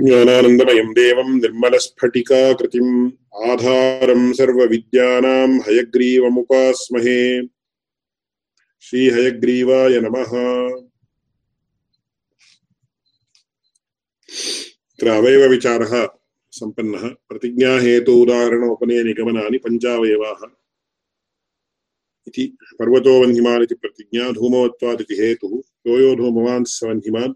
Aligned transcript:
ज्ञानानन्दमयं 0.00 0.92
देवं 0.92 1.40
निर्मलस्फटिकाकृतिम् 1.40 3.10
आधारं 3.50 4.32
सर्वविद्यानां 4.32 5.60
हयग्रीवमुपास्महे। 5.60 7.46
श्रीहयग्रीवाय 8.80 10.00
नमः। 10.00 10.30
अत्र 14.90 15.08
अवयवविचारः 15.08 16.08
सम्पन्नः। 16.50 17.08
प्रतिज्ञाहेतु 17.28 18.12
उदाहरणोपनयनिगमनानि 18.12 19.58
पञ्चावयवाः। 19.58 20.63
इति 22.28 22.56
पर्वतो 22.78 23.20
वह्निमान् 23.20 23.62
इति 23.62 23.74
प्रतिज्ञा 23.74 24.30
धूमवत्वादिति 24.32 25.14
हेतुः 25.14 25.56
यो 25.86 26.64
स 26.64 26.80
वह्निमान् 26.84 27.34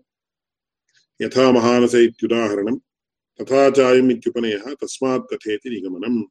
यथा 1.23 1.51
महानस 1.53 1.95
इत्युदाहरणम् 1.95 2.79
तथा 3.41 3.71
चायम् 3.71 4.11
इत्युपनयः, 4.13 4.75
तस्मात् 4.75 5.35
कथेति 5.35 5.71
निगमनम्। 5.71 6.23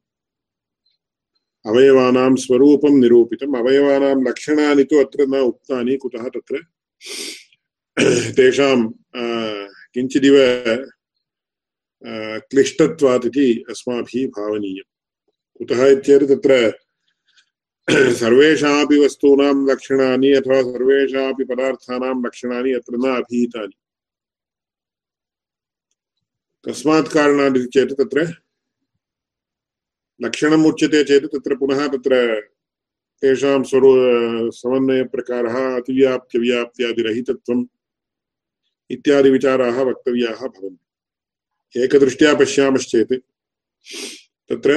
अवयवानां 1.66 2.34
स्वरूपं 2.36 3.00
निरूपितम्, 3.00 3.56
अवयवानां 3.56 4.28
लक्षणानि 4.28 4.84
तु 4.84 4.96
अत्र 4.96 5.26
न 5.26 5.34
उक्तानि, 5.40 5.96
कुतः 5.96 6.28
तत्र? 6.28 6.62
तेषां 8.32 8.88
किञ्चिदिव 9.94 10.34
क्लिष्टत्वात् 12.50 13.26
इति 13.26 13.64
अस्माभिः 13.70 14.28
भावनीयम्। 14.28 14.90
कुतः 15.58 15.86
इत्येतत् 15.86 16.28
तत्र 16.28 16.78
सर्वेषामपि 18.22 18.96
वस्तूनां 18.98 19.54
लक्षणानि 19.70 20.30
अथवा 20.32 20.62
सर्वेषामपि 20.62 21.44
पदार्थानां 21.44 22.16
लक्षणानि 22.26 22.72
अत्र 22.72 22.96
न 22.96 23.04
अभिहितानि 23.16 23.76
कस्मात् 26.64 27.08
कारणात् 27.08 27.58
चेत् 27.74 27.92
तत्र 28.00 28.24
लक्षणम् 30.20 30.66
उच्यते 30.66 31.00
चेत् 31.04 31.26
तत्र 31.32 31.56
पुनः 31.56 31.86
तत्र 31.88 32.12
तेषां 33.22 33.62
स्वरू, 33.64 33.90
समन्वयप्रकारः, 34.50 35.56
अतिव्याप्त्यव्याप्त्यादिरहितत्वम् 35.76 37.64
इत्यादिविचाराः 38.90 39.80
वक्तव्याः 39.82 40.40
भवन्ति। 40.46 41.80
एकदृष्ट्या 41.80 42.34
पश्यामश्चेत् 42.34 43.12
तत्र 44.48 44.72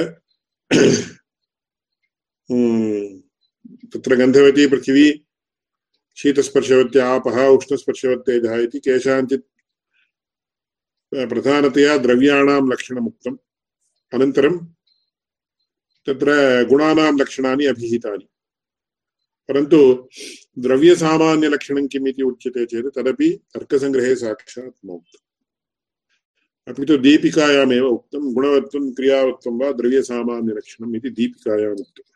तत्र 3.94 4.16
गन्धवती 4.16 4.66
पृथिवी 4.66 5.26
शीतस्पर्शवत्या 6.16 7.08
आपः 7.08 7.46
उष्णस्पर्शवत्तेजः 7.46 8.56
इति 8.56 8.78
केषाञ्चित् 8.78 9.42
प्रधानतया 11.14 11.96
द्रव्याणां 11.96 12.72
लक्षणमुक्तम्। 12.72 13.36
अनन्तरं 14.14 14.58
तत्र 16.06 16.32
गुणानां 16.68 17.18
लक्षणानि 17.18 17.66
अभिहितानि। 17.66 18.28
परन्तु 19.48 20.08
द्रव्यसामान्यलक्षणं 20.58 21.86
किम् 21.86 22.08
इति 22.08 22.22
उच्यते 22.22 22.66
चेत् 22.66 22.94
तदपि 22.94 23.40
तर्कसङ्ग्रहे 23.54 24.14
साक्षात् 24.14 24.86
नोक्तम्। 24.86 25.26
अपि 26.72 26.84
तु 26.84 26.96
दीपिकायामेव 26.96 27.88
उक्तं 27.88 28.34
गुणवत्वं, 28.34 28.92
क्रियावत्वं 28.92 29.60
वा 29.60 29.72
द्रव्यसामान्यलक्षणम् 29.72 30.96
इति 30.96 31.10
दीपिकायाम् 31.10 31.80
उक्तम्। 31.80 32.11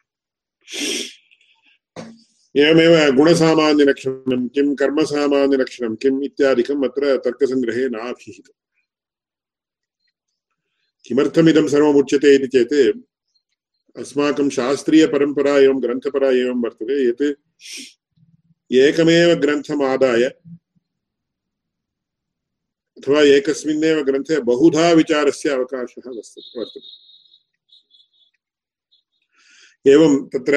एवमेव 2.54 2.94
गुणसामान्यलक्षणं, 3.16 4.46
किं 4.54 4.74
कर्मसामान्यलक्षणं 4.74 5.94
किम् 5.94 6.24
इत्यादिकम् 6.24 6.84
अत्र 6.84 7.16
तर्कसङ्ग्रहे 7.24 7.84
नाभिहितम् 7.88 8.58
किमर्थमिदं 11.04 11.66
सर्वमुच्यते 11.68 12.34
इति 12.34 12.48
चेत्, 12.54 12.78
अस्माकं 13.96 14.48
शास्त्रीयपरम्परा 14.50 15.54
एवं 15.58 15.82
ग्रन्थपरा 15.82 16.30
एवं 16.30 16.58
वर्तते 16.62 16.96
यत् 17.08 17.24
एकमेव 18.70 19.30
ग्रन्थमादाय 19.40 20.22
अथवा 22.96 23.20
एकस्मिन्नेव 23.22 23.98
ग्रन्थे 24.02 24.36
बहुधा 24.40 24.86
विचारस्य 24.92 25.48
अवकाशः 25.50 26.10
वर्तते। 26.10 27.05
एवं 29.85 30.13
तत्र 30.29 30.55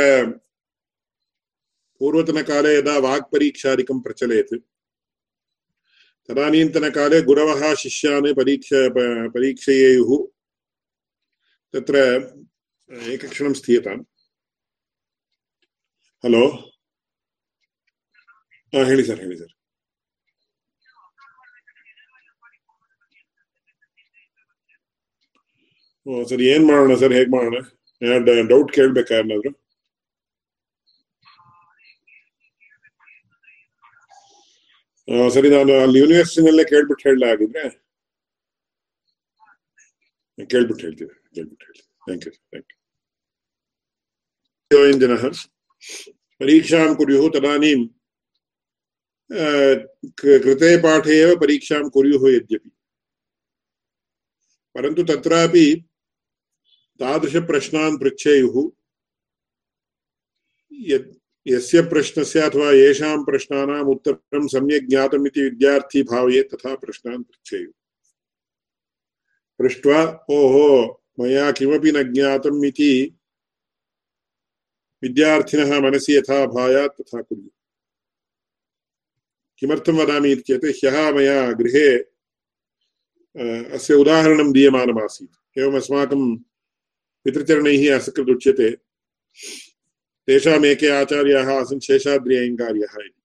पूर्वतनकाले 2.00 2.76
यदा 2.76 2.96
वाक्परीक्षादिकं 2.98 4.00
प्रचलेत् 4.00 4.54
तदानीन्तनकाले 6.28 7.20
गुरवः 7.22 7.62
शिष्यान् 7.74 8.32
परीक्ष 8.34 8.70
परीक्षयेयुः 9.34 10.16
तत्र 11.74 12.02
एकक्षणं 13.10 13.54
स्थीयताम् 13.54 14.04
ಹಲೋ 16.24 16.42
ಹಾಂ 18.72 18.84
ಹೇಳಿ 18.90 19.02
ಸರ್ 19.08 19.18
ಹೇಳಿ 19.22 19.34
ಸರ್ 19.40 19.50
ಓ 26.06 26.22
ಸರ್ 26.30 26.42
ಏನ್ 26.52 26.64
ಮಾಡೋಣ 26.70 26.94
ಸರ್ 27.02 27.14
ಹೇಗ್ 27.18 27.30
ಮಾಡೋಣ 27.34 27.58
ಡೌಟ್ 28.50 28.70
ಕೇಳ್ಬೇಕಾ 28.72 29.14
ಏನಾದ್ರು 29.16 29.52
ಸರಿ 35.34 35.48
ನಾನು 35.50 35.72
ಅಲ್ಲಿ 35.80 35.98
ಯೂನಿವರ್ಸಿಟಿನಲ್ಲೇ 36.00 36.64
ಕೇಳ್ಬಿಟ್ಟು 36.64 37.04
ಹೇಳಲ 37.08 37.24
ಆಗಿದ್ರೆ 37.32 37.64
ಕೇಳ್ಬಿಟ್ಟು 40.38 40.82
ಹೇಳ್ತೀವಿ 40.86 41.12
ಕೇಳ್ಬಿಟ್ಟು 41.36 41.66
ಹೇಳ್ತೀವಿ 41.66 41.90
ಥ್ಯಾಂಕ್ 42.06 42.24
ಯು 42.26 42.32
ಥ್ಯಾಂಕ್ 42.32 42.70
ಯು 42.70 42.78
जनः 44.70 45.24
परीक्षां 46.40 46.94
कुर्युः 46.94 47.28
तदानीं 47.30 47.76
कृते 50.20 50.76
पाठे 50.78 51.18
एव 51.18 51.34
परीक्षां 51.40 51.82
कुर्युः 51.90 52.24
यद्यपि 52.30 52.70
परन्तु 54.74 55.02
तत्रापि 55.02 55.66
तादृशप्रश्नान् 56.99 57.99
पृच्छेयुः। 57.99 58.71
यत् 60.73 61.17
यस्य 61.47 61.81
प्रश्नस्य 61.81 62.39
अथवा 62.39 62.71
येषां 62.71 63.25
प्रश्नानाम् 63.25 63.89
उत्तरं 63.89 64.47
सम्यक् 64.47 64.85
विद्यार्थी 65.39 66.03
भावयेत्, 66.03 66.53
तथा 66.53 66.75
प्रश्नान् 66.75 67.23
पृच्छेयुः। 67.23 67.71
पृष्ट्वा, 69.59 70.25
ओहो, 70.29 71.03
मया 71.19 71.51
किमपि 71.51 71.91
न 71.91 72.13
ज्ञातम् 72.13 72.65
इति 72.65 73.19
विद्यार्थिनः 75.03 75.79
मनसि 75.79 76.17
यथा 76.17 76.45
भायात्, 76.45 77.01
तथा 77.01 77.21
कुर्युः। 77.21 77.49
किमर्थं 79.59 79.93
वदामि 79.93 80.31
इति 80.31 80.53
ह्यः 80.53 81.11
मया 81.11 81.51
गृहे 81.51 81.97
अस्य 83.69 83.93
उदाहरणं 83.93 84.51
दीयमानमासीत्। 84.51 85.59
एवम् 85.59 85.75
अस्माकं 85.75 86.37
पितृचरणैः 87.25 87.95
असकृदुच्यते 87.97 88.69
तेषाम् 90.27 90.65
एके 90.65 90.87
आचार्याः 90.87 91.49
आसन् 91.59 91.79
शेषाद्रि 91.79 92.35
अयङ्गार्यः 92.37 92.93
इति। 92.99 93.21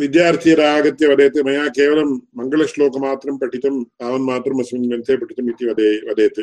विद्यार्थी 0.00 0.50
यदा 0.50 0.76
आगत्य 0.76 1.06
वदेत्, 1.06 1.38
मया 1.38 1.68
केवलं 1.68 2.08
मङ्गलश्लोकमात्रं 2.36 3.38
पठितं 3.38 3.84
तावन्मात्रम् 3.84 4.60
अस्मिन् 4.60 4.88
ग्रन्थे 4.88 5.16
पठितम् 5.16 5.50
इति 5.50 5.66
वदे, 5.66 6.10
वदेत्। 6.10 6.40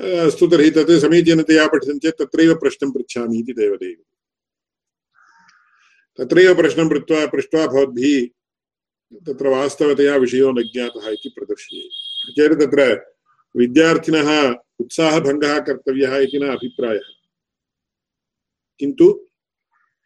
अस्तु 0.00 0.46
तर्हि 0.46 0.70
तत् 0.70 0.90
समीचीनतया 0.90 1.66
पठितं 1.68 1.98
चेत् 1.98 2.18
तत्रैव 2.18 2.54
प्रश्नं 2.54 2.90
पृच्छामि 2.92 3.38
इति 3.38 3.52
ते 3.52 3.68
वदेयुः 3.68 4.02
तत्रैव 6.18 6.54
प्रश्नं 6.54 6.88
पृष्ट्वा 6.88 7.26
पृष्ट्वा 7.26 7.66
भवद्भिः 7.66 8.26
तत्र 9.26 9.48
वास्तवतया 9.48 10.16
विषयो 10.16 10.52
न 10.52 10.62
ज्ञातः 10.62 11.08
इति 11.08 11.28
प्रदर्शयेत्। 11.28 12.34
चेत् 12.36 12.60
तत्र 12.60 13.13
विद्यार्थिनः 13.56 14.30
उत्साहभङ्गः 14.80 15.58
कर्तव्यः 15.60 16.16
इति 16.16 16.38
न 16.38 16.48
अभिप्रायः। 16.48 17.08
किन्तु 18.78 19.06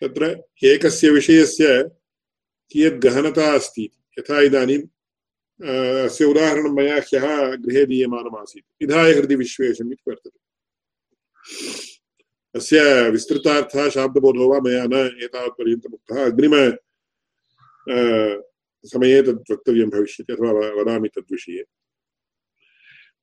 तत्र 0.01 0.25
एकस्य 0.65 1.11
विषयस्य 1.11 1.91
कियत् 2.73 3.01
गहनता 3.05 3.55
अस्ति 3.55 3.89
यथा 4.19 4.41
इदानीं 4.41 4.83
अस्य 6.05 6.25
उदाहरणं 6.25 6.75
मया 6.75 6.97
ह्यः 6.97 7.55
गृहे 7.65 7.85
दीयमानमासीत्। 7.87 8.67
विधाय 8.81 9.13
हृदि 9.13 9.35
विश्वेशम् 9.35 9.93
इति 9.93 10.11
वर्तते। 10.11 10.39
अस्य 12.55 13.11
विस्तृतार्थः 13.11 13.89
शाब्दबोधो 13.91 14.53
वा 14.53 14.61
मया 14.61 14.85
न 14.85 14.95
एतावत्पर्यन्तम् 15.25 15.95
उक्तः 15.95 16.25
अग्रिम 16.27 16.55
समये 18.85 19.23
तद् 19.23 19.53
वक्तव्यं 19.53 19.89
भविष्यति 19.91 20.33
अथवा 20.33 20.51
वदामि 20.51 21.09
तद्विषये। 21.09 21.65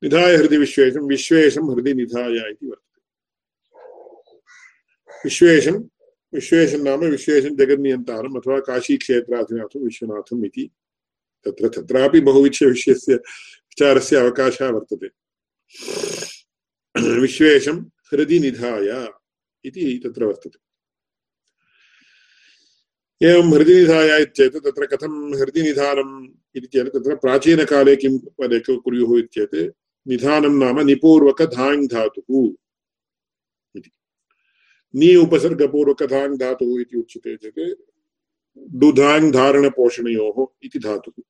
निधाय 0.04 0.36
हृदि 0.36 0.58
विश्वेशं 0.58 1.08
विश्वेशं 1.08 1.76
हृदि 1.76 1.94
निधाय 1.94 2.52
इति 2.52 2.68
विश्वेशं 5.26 5.84
विश्वेशं 6.34 6.84
नाम 6.84 7.00
विश्वेशं 7.00 7.56
जगन्नियन्तारम् 7.56 8.38
अथवा 8.38 8.60
काशीक्षेत्राधिनाथं 8.60 9.84
विश्वनाथम् 9.84 10.46
इति 10.46 10.70
तत्र, 11.46 11.68
तत्रापि 11.68 12.20
बहुविधविषयस्य 12.20 13.16
विचारस्य 13.16 14.16
अवकाशः 14.16 14.70
वर्तते। 14.70 15.08
विश्वेशं 17.22 17.80
हृदि 17.82 18.40
निधाय 18.40 19.10
इति 19.66 20.02
तत्र 20.06 20.24
वर्तते। 20.24 20.66
एवं 23.28 23.54
हृदि 23.54 23.76
निधाय 23.76 24.26
चेत् 24.26 24.56
तत्र 24.56 24.86
कथं 24.86 25.40
हृदि 25.40 25.62
निधानम् 25.62 26.28
इति 26.56 26.68
चेत् 26.68 26.88
तत्र 26.88 27.16
प्राचीनकाले 27.16 27.96
किं 27.96 28.20
वदे 28.40 28.60
कुर्युः 28.60 29.20
इत्येत् 29.20 29.74
निधानं 30.08 30.54
नाम 30.54 30.80
निपूर्वक 30.80 31.42
धाङ् 31.42 31.88
धातुः 31.88 32.54
इति। 33.76 33.92
नि 34.96 35.16
उपसर्गपूर्वक 35.16 36.04
धाङ् 36.04 36.38
धातुः 36.38 36.82
इति 36.82 36.98
उच्यते 36.98 37.38
चेत् 37.38 37.80
डुधाङ् 38.76 39.32
धारणपोषणयोः 39.32 40.46
इति 40.64 40.80
धातुः। 40.80 41.24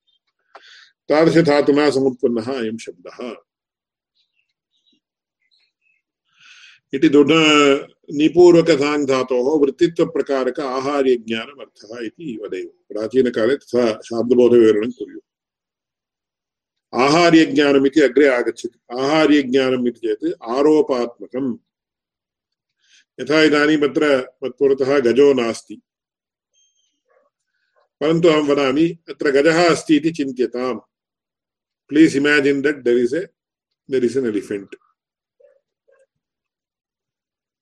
तादृशधातुना 1.10 1.90
समुत्पन्नः 1.90 2.60
अयं 2.60 2.78
शब्दः। 2.78 3.36
इति 6.94 7.10
दुड 7.10 7.28
निपूर्वकथाङ् 8.14 9.06
धातोः 9.06 9.62
वृत्तित्वप्रकारक 9.62 10.60
आहार्यज्ञानमर्थः 10.60 12.06
इति 12.06 12.40
वदेयुः। 12.44 12.72
प्राचीनकाले 12.90 13.56
तथा 13.56 14.02
शाब्दबोधविवरणं 14.02 14.92
कुर्युः। 14.92 15.35
आहार्यज्ञानम् 16.96 17.88
इति 17.88 18.02
अग्रे 18.02 18.28
आगच्छति 18.28 18.78
आहार्यज्ञानम् 19.00 19.88
इति 19.88 20.00
चेत् 20.00 20.26
आरोपात्मकम् 20.50 21.52
यथा 23.20 23.42
इदानीम् 23.44 23.84
अत्र 23.84 24.08
मत्पुरतः 24.44 25.00
गजो 25.02 25.32
नास्ति 25.34 25.82
परन्तु 28.02 28.28
अहं 28.28 28.48
वदामि 28.48 28.88
अत्र 29.10 29.32
गजः 29.32 29.60
अस्ति 29.66 29.96
इति 29.96 30.12
चिन्त्यताम् 30.12 30.80
please 31.90 32.16
imagine 32.16 32.62
that 32.62 32.88
is 32.88 33.14
a 33.14 33.24
is 33.90 34.18
an 34.18 34.28
elephant 34.28 34.76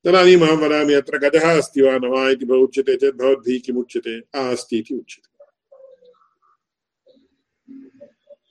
तदानीम् 0.05 0.43
अहं 0.43 0.57
वदामि 0.57 0.93
अत्र 0.93 1.17
गजः 1.19 1.45
अस्ति 1.51 1.81
वा 1.81 1.97
न 1.97 2.05
वा 2.13 2.29
इति 2.29 2.45
उच्यते 2.55 2.95
चेत् 2.95 3.15
भवद्भिः 3.17 3.59
किमुच्यते 3.65 4.19
अस्ति 4.41 4.77
इति 4.77 4.95
उच्यते 4.95 5.32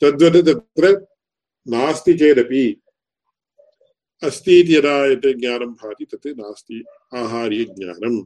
तद्वत् 0.02 0.46
तत्र 0.46 1.06
नास्ति 1.66 2.12
चेदपि। 2.14 2.64
अस्ति 4.22 4.58
इति 4.60 4.76
यदा 4.76 4.94
यत् 5.06 5.26
ज्ञानं 5.40 5.72
भाति 5.78 6.04
तत् 6.04 6.26
नास्ति 6.26 6.84
आहार्यज्ञानम् 7.14 8.18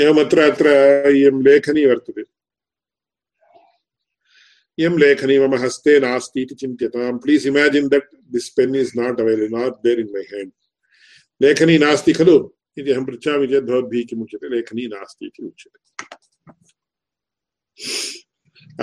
एवमत्र 0.00 0.38
अत्र 0.40 0.68
इयं 1.08 1.42
लेखनी 1.42 1.86
वर्तते। 1.86 2.22
इयं 4.78 4.98
लेखनी 4.98 5.38
मम 5.38 5.54
हस्ते 5.54 5.98
नास्ति 6.00 6.42
इति 6.42 6.54
चिन्त्यतां 6.54 7.18
please 7.18 7.46
imagine 7.46 7.88
that 7.88 8.08
this 8.32 8.48
pen 8.56 8.76
is 8.76 8.96
not 8.96 9.20
available 9.20 9.54
not 9.58 9.74
there 9.84 10.00
in 10.00 10.12
my 10.14 10.22
hand 10.32 10.52
लेखनी 11.42 11.78
नास्ति 11.78 12.12
खलु? 12.12 12.36
इति 12.78 12.90
अहं 12.90 13.04
पृच्छामि 13.04 13.46
चेत् 13.46 13.64
भवद्भिः 13.64 14.04
किम् 14.08 14.22
उच्यते? 14.22 14.48
लेखनी 14.48 14.86
नास्ति 14.86 15.26
इति 15.26 15.42
उच्यते। 15.46 15.78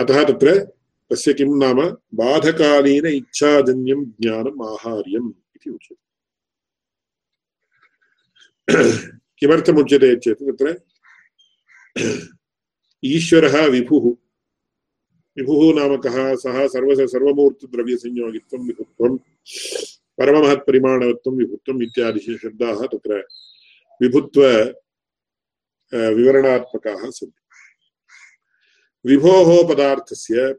अतः 0.02 0.24
तत्र 0.24 0.78
तस्य 1.12 1.34
किं 1.34 1.60
नाम? 1.60 1.82
बाधकालीन 2.14 3.06
इच्छाजन्यं 3.06 4.06
ज्ञानम् 4.06 4.62
आहार्यम् 4.62 5.32
इति 5.56 5.70
उच्यते। 5.70 6.08
किमर्थमुच्यते 9.40 10.16
चेत् 10.16 10.44
तत्र 10.44 10.82
ईश्वरः 13.06 13.66
विभुः। 13.66 14.16
विभुः 15.38 15.76
नाम 15.80 15.98
कः? 15.98 16.36
सः 16.36 16.68
सर्व 16.68 17.08
सर्वमूर्तिद्रव्यसंयोगित्वं, 17.08 18.60
विभुत्वं 18.60 19.18
परममहत्परिमाणवत्वं 20.18 21.38
विभुत्वम् 21.38 21.84
इत्यादि 21.84 22.20
शब्दाः 22.44 22.86
तत्र 22.86 23.28
विभुत्व 24.02 24.42
विवरणात्मकाः 25.94 27.10
सन्ति। 27.10 27.44
विभोः 29.10 29.70
पदार्थस्य 29.70 30.56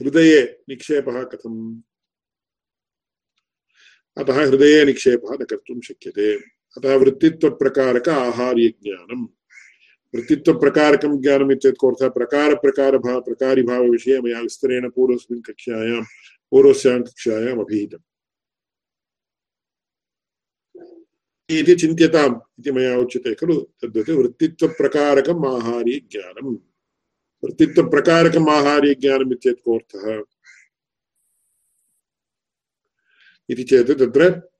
हृदये 0.00 0.42
निक्षेपः 0.68 1.22
कथम् 1.24 1.60
अतः 4.16 4.40
हृदये 4.40 4.84
निक्षेपः 4.84 5.36
न 5.40 5.44
कर्तुं 5.50 5.80
शक्यते 5.80 6.34
अतः 6.76 6.94
वृत्तित्वप्रकारक 6.96 8.08
आहार्यज्ञानम् 8.08 9.26
वृत्तित्वप्रकारकं 10.14 11.20
ज्ञानम् 11.22 11.52
इत्यर्थः 11.52 12.08
प्रकारप्रकारभाव 12.08 13.20
प्रकारिभावविषये 13.20 14.20
मया 14.20 14.40
विस्तरेण 14.40 14.88
पूर्वस्मिन् 14.96 15.42
कक्षायां 15.48 16.02
पूर्वस्यां 16.52 17.00
कक्षायाम् 17.02 17.60
अभिहितम् 17.60 18.02
इति 21.50 21.74
चिन्त्यताम् 21.74 22.34
इति 22.58 22.72
मया 22.72 22.96
उच्यते 22.98 23.34
खलु 23.34 23.60
तद्वत् 23.82 24.10
वृत्तित्वप्रकारकम् 24.10 25.46
आहार्यज्ञानम् 25.46 26.56
वृत्तित्वप्रकारकम् 27.44 28.48
आहार्यज्ञानम् 28.48 29.32
इत्येतत् 29.32 29.62
कोऽर्थः? 29.64 30.22
इति 33.50 33.62
चेत् 33.64 33.90
तत्र 33.90 34.50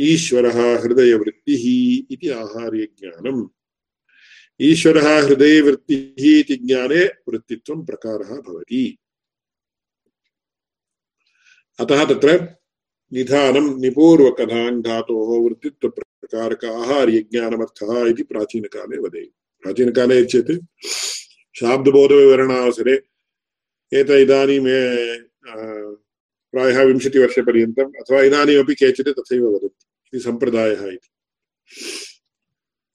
ईश्वरः 0.00 0.82
हृदयवृत्तिः 0.82 1.64
इति 2.14 2.28
आहार्यज्ञानम् 2.28 3.48
ईश्वरः 4.60 5.26
हृदयवृत्तिः 5.26 6.40
इति 6.40 6.56
ज्ञाने 6.56 7.04
वृत्तित्वं 7.06 7.84
प्रकारः 7.84 8.40
भवति। 8.40 8.98
अतः 11.80 12.04
तत्र 12.04 12.56
निधानं 13.12 13.80
निपूर्वकधान् 13.80 14.82
धातोः 14.82 15.44
वृत्तित्वप्रकारक 15.44 16.64
आहार्यज्ञानमर्थः 16.64 18.08
इति 18.08 18.22
प्राचीनकाले 18.22 18.98
वदेयुः 18.98 19.62
प्राचीनकाले 19.62 20.24
चेत् 20.24 20.50
शाब्दबोधविवरणावसरे। 21.60 22.94
एत 23.92 24.10
इदानीं 24.10 24.64
प्रायः 26.52 26.82
विंशतिवर्षपर्यन्तम्, 26.82 27.92
अथवा 28.00 28.20
इदानीमपि 28.22 28.74
केचित् 28.74 29.08
तथैव 29.08 29.44
वदन्ति। 29.46 29.86
इति 30.06 30.18
सम्प्रदायः 30.24 30.84
इति। 30.86 31.10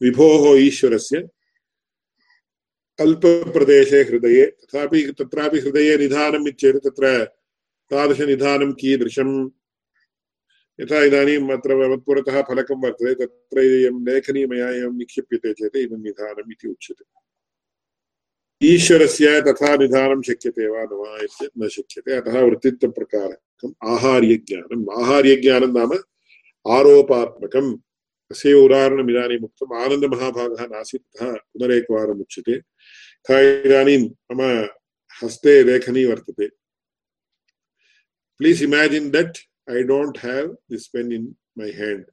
विभोः 0.01 0.57
ईश्वरस्य 0.59 1.17
अल्पप्रदेशे 2.99 4.01
हृदये, 4.01 4.45
तथापि 4.45 5.01
तत्रापि 5.19 5.59
हृदये 5.59 5.97
निधानम् 5.97 6.47
इत्येतत् 6.47 6.85
तत्र 6.85 7.23
तादृशनिधानं 7.91 8.71
कीदृशं 8.73 9.29
यथा 10.79 11.03
इदानीम् 11.03 11.51
अत्र 11.51 11.75
मत्पुरतः 11.91 12.41
फलकं 12.41 12.81
वर्तते, 12.83 13.13
तत्र 13.15 13.59
इयं 13.61 13.95
लेखनी 14.05 14.45
मया 14.45 14.69
एवं 14.69 14.97
निक्षिप्यते 14.97 15.53
चेत् 15.53 15.75
इदं 15.75 16.01
निधानम् 16.03 16.51
इति 16.51 16.67
उच्यते। 16.67 17.24
ईश्वरस्य 18.63 19.41
तथा 19.41 19.75
निधानं 19.75 20.21
शक्यते 20.21 20.67
वा 20.67 20.83
न 20.83 20.87
वा 20.91 21.17
इत्येतत् 21.17 21.63
न 21.63 21.67
शक्यते। 21.67 22.15
अतः 22.15 22.41
वृत्तित्वप्रकारकम् 22.41 23.73
आहार्यज्ञानम्। 23.85 25.03
आहार्यज्ञानं 25.03 25.73
नाम 25.73 25.91
आरोपात्मकम्। 26.71 27.77
तस्यैव 28.29 28.65
उदाहरणम् 28.65 29.09
इदानीम् 29.09 29.43
उक्तम्। 29.43 29.77
आनन्दमहाभागः 29.77 30.65
नासीत्। 30.65 31.21
अतः 31.21 31.31
पुनरेकवारम् 31.31 32.21
उच्यते। 32.21 32.51
यथा 32.51 33.39
इदानीं 33.39 34.09
मम 34.35 34.67
हस्ते 35.23 35.63
लेखनी 35.63 36.05
वर्तते। 36.05 36.47
Please 38.37 38.63
imagine 38.63 39.11
that 39.11 39.37
I 39.69 39.83
don't 39.83 40.17
have 40.25 40.47
this 40.47 40.87
pen 40.87 41.13
in 41.13 41.27
my 41.57 41.69
hand 41.69 42.03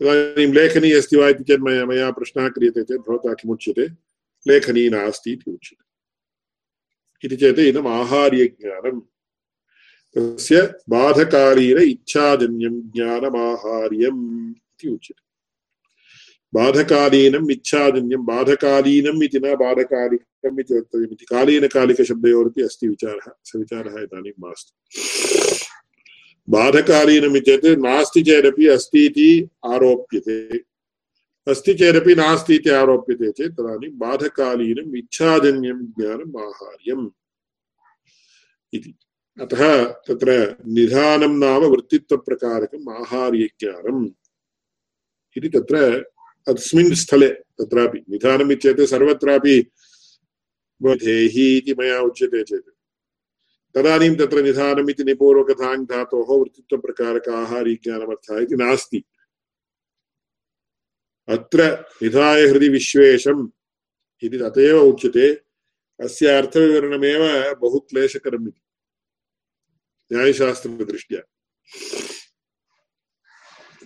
तदानीं 0.00 0.52
लेखनी 0.52 0.92
अस्ति 0.92 1.16
वा 1.16 1.28
इति 1.28 1.44
चेत् 1.44 1.60
मया 1.60 1.86
मया 1.86 2.10
प्रश्नः 2.10 2.48
क्रियते 2.48 2.82
चेत् 2.82 3.00
भवता 3.00 3.34
किमुच्यते? 3.34 4.13
लेखनी 4.46 4.88
नास्ति 4.90 5.30
इति 5.32 5.50
उच्यते 5.50 5.82
इति 7.24 7.36
चेत् 7.36 7.58
इदम् 7.60 7.88
आहार्यज्ञानम् 7.90 9.00
तस्य 10.16 10.60
बाधकालीन 10.88 11.78
इच्छाजन्यं 11.82 12.80
ज्ञानमाहार्यम् 12.94 14.22
इति 14.50 14.88
उच्यते 14.88 15.22
बाधकालीनम् 16.52 17.50
इच्छाजन्यं 17.50 18.24
बाधकालीनम् 18.26 19.24
इति 19.24 19.38
न 19.44 19.54
बाधकालिकम् 19.56 20.60
इति 20.60 20.74
वक्तव्यम् 20.74 21.12
इति 21.12 21.24
कालीनकालिकशब्दयोरपि 21.24 22.62
अस्ति 22.62 22.88
विचारः 22.88 23.30
स 23.44 23.56
विचारः 23.56 24.00
इदानीं 24.02 24.32
मास्तु 24.40 24.72
बाधकालीनम् 26.48 27.36
इति 27.36 27.50
चेत् 27.50 27.66
नास्ति 27.80 28.22
चेदपि 28.22 28.66
अस्ति 28.68 29.04
इति 29.06 29.28
आरोप्यते 29.66 30.38
अस्ति 31.46 31.72
चेदपि 31.74 32.14
नास्ति 32.14 32.54
इति 32.54 32.70
आरोप्यते 32.70 33.30
चेत् 33.32 33.52
तदानीं 33.52 33.90
बाधकालीनम् 34.00 34.96
इच्छाजन्यं 34.96 35.80
ज्ञानम् 35.96 36.36
आहार्यम् 36.40 37.08
इति। 38.74 38.94
अतः 39.36 39.62
तत्र 40.08 40.30
निधानं 40.66 41.34
नाम 41.38 41.62
वृत्तित्वप्रकारकम् 41.62 42.88
आहार्यज्ञानम् 42.88 44.08
इति 45.36 45.48
तत्र 45.48 45.76
अस्मिन् 46.48 46.94
स्थले 46.94 47.28
तत्रापि 47.60 48.04
निधानम् 48.10 48.52
इत्येतत् 48.52 48.90
सर्वत्रापि 48.90 49.56
धेहि 50.80 51.46
इति 51.58 51.74
मया 51.78 52.00
उच्यते 52.00 52.42
चेत्। 52.42 52.68
तदानीं 53.74 54.14
तत्र 54.16 54.42
निधानम् 54.42 54.90
इति 54.90 55.04
निपूर्वकथाङ् 55.04 55.84
धातोः 55.92 56.28
वृत्तित्वप्रकारक 56.40 57.28
आहारीज्ञानमर्थः 57.28 58.42
इति 58.42 58.56
नास्ति। 58.56 59.04
अत्र 61.28 61.86
निधाय 62.02 62.42
हृदि 62.42 62.68
विश्वेशम् 62.68 63.48
इति 64.22 64.38
तथैव 64.38 64.80
उच्यते। 64.80 65.34
अस्य 66.00 66.26
अर्थविवरणमेव 66.26 67.54
बहु 67.54 67.78
क्लेशकरम् 67.80 68.48
इति। 68.48 68.60
न्यायशास्त्रदृष्ट्या 70.12 71.20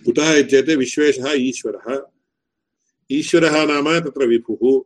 कुतः 0.05 0.33
इत्येते 0.33 0.75
विश्वेशः 0.75 1.31
ईश्वरः। 1.31 2.01
ईश्वरः 3.11 3.65
नाम 3.65 3.99
तत्र 3.99 4.25
विभुः। 4.25 4.81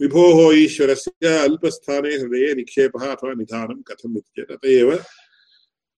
विभोः 0.00 0.54
ईश्वरस्य 0.54 1.38
अल्पस्थाने 1.38 2.14
हृदये 2.14 2.54
निक्षेपः 2.54 3.06
अथवा 3.14 3.32
निधानं 3.32 3.82
कथम् 3.82 4.16
इत्येतत् 4.16 4.52
अत 4.52 4.64
एव 4.64 4.94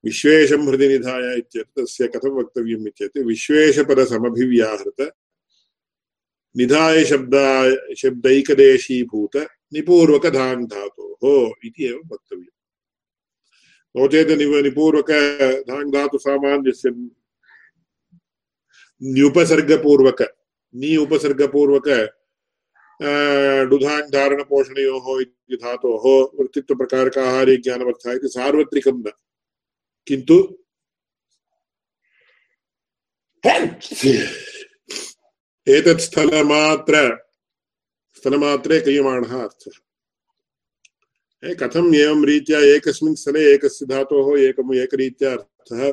विश्वेशं 0.04 0.68
हृदि 0.68 0.88
निधाय 0.88 1.38
इत्येतत् 1.38 1.80
तस्य 1.80 2.08
कथं 2.08 2.30
वक्तव्यम् 2.30 2.86
इत्येतत् 2.88 3.18
विश्वेशपदसमभिव्याहृत 3.18 5.12
निधाय 6.56 7.04
शब्दाय 7.04 7.94
शब्दैकदेशीभूत 7.98 9.36
निपूर्वकधान् 9.72 10.66
धातोः 10.72 11.52
इति 11.64 11.84
एव 11.84 12.00
वक्तव्यम्। 12.12 12.56
नो 13.94 14.08
चेत् 14.12 14.30
निपूर्वकधान् 14.38 15.92
धातुसामान्यस्य 15.92 16.90
न्युपसर्गपूर्वक 19.00 20.20
नि 20.74 20.96
उपसर्गपूर्वक 20.96 21.88
डुधान् 23.70 24.10
धारणपोषणयोः 24.12 25.06
इति 25.20 25.56
धातोः 25.62 26.04
वृत्तित्वप्रकारकाहारे 26.38 27.56
ज्ञानमर्थः 27.56 28.12
इति 28.12 28.28
सार्वत्रिकं 28.28 28.96
न। 28.98 29.10
किन्तु 30.06 30.36
एतत् 35.68 36.00
स्थलमात्र, 36.00 37.26
स्थलमात्रे 38.14 38.80
क्रियमाणः 38.80 39.42
अर्थः। 39.42 39.78
कथम् 41.54 41.94
एवं 41.94 42.24
रीत्या 42.24 42.60
एकस्मिन् 42.60 43.14
स्थले 43.14 43.54
एकस्य 43.54 43.86
धातोः 43.86 44.40
एकम् 44.40 44.74
एकरीत्या 44.74 45.32
अर्थः? 45.32 45.92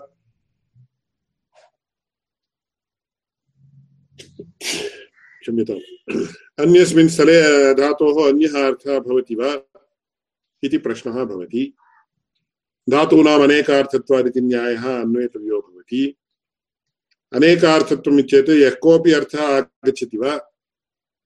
क्षम्यताम्। 5.41 6.25
अन्यस्मिन् 6.59 7.09
स्थले 7.09 7.73
धातोः 7.73 8.29
अन्यः 8.29 8.67
अर्थः 8.67 8.99
भवति 8.99 9.35
वा? 9.35 9.81
इति 10.63 10.77
प्रश्नः 10.77 11.25
भवति। 11.25 11.73
धातूनाम् 12.89 13.43
अनेकार्थत्वादिति 13.43 14.41
न्यायः 14.41 15.01
अन्वेतव्यो 15.01 15.61
भवति। 15.61 16.18
अनेकार्थत्वम् 17.33 18.19
इत्येतत् 18.19 18.49
यः 18.49 18.75
कोऽपि 18.83 19.11
अर्थः 19.13 19.43
आगच्छति 19.57 20.17
वा? 20.17 20.33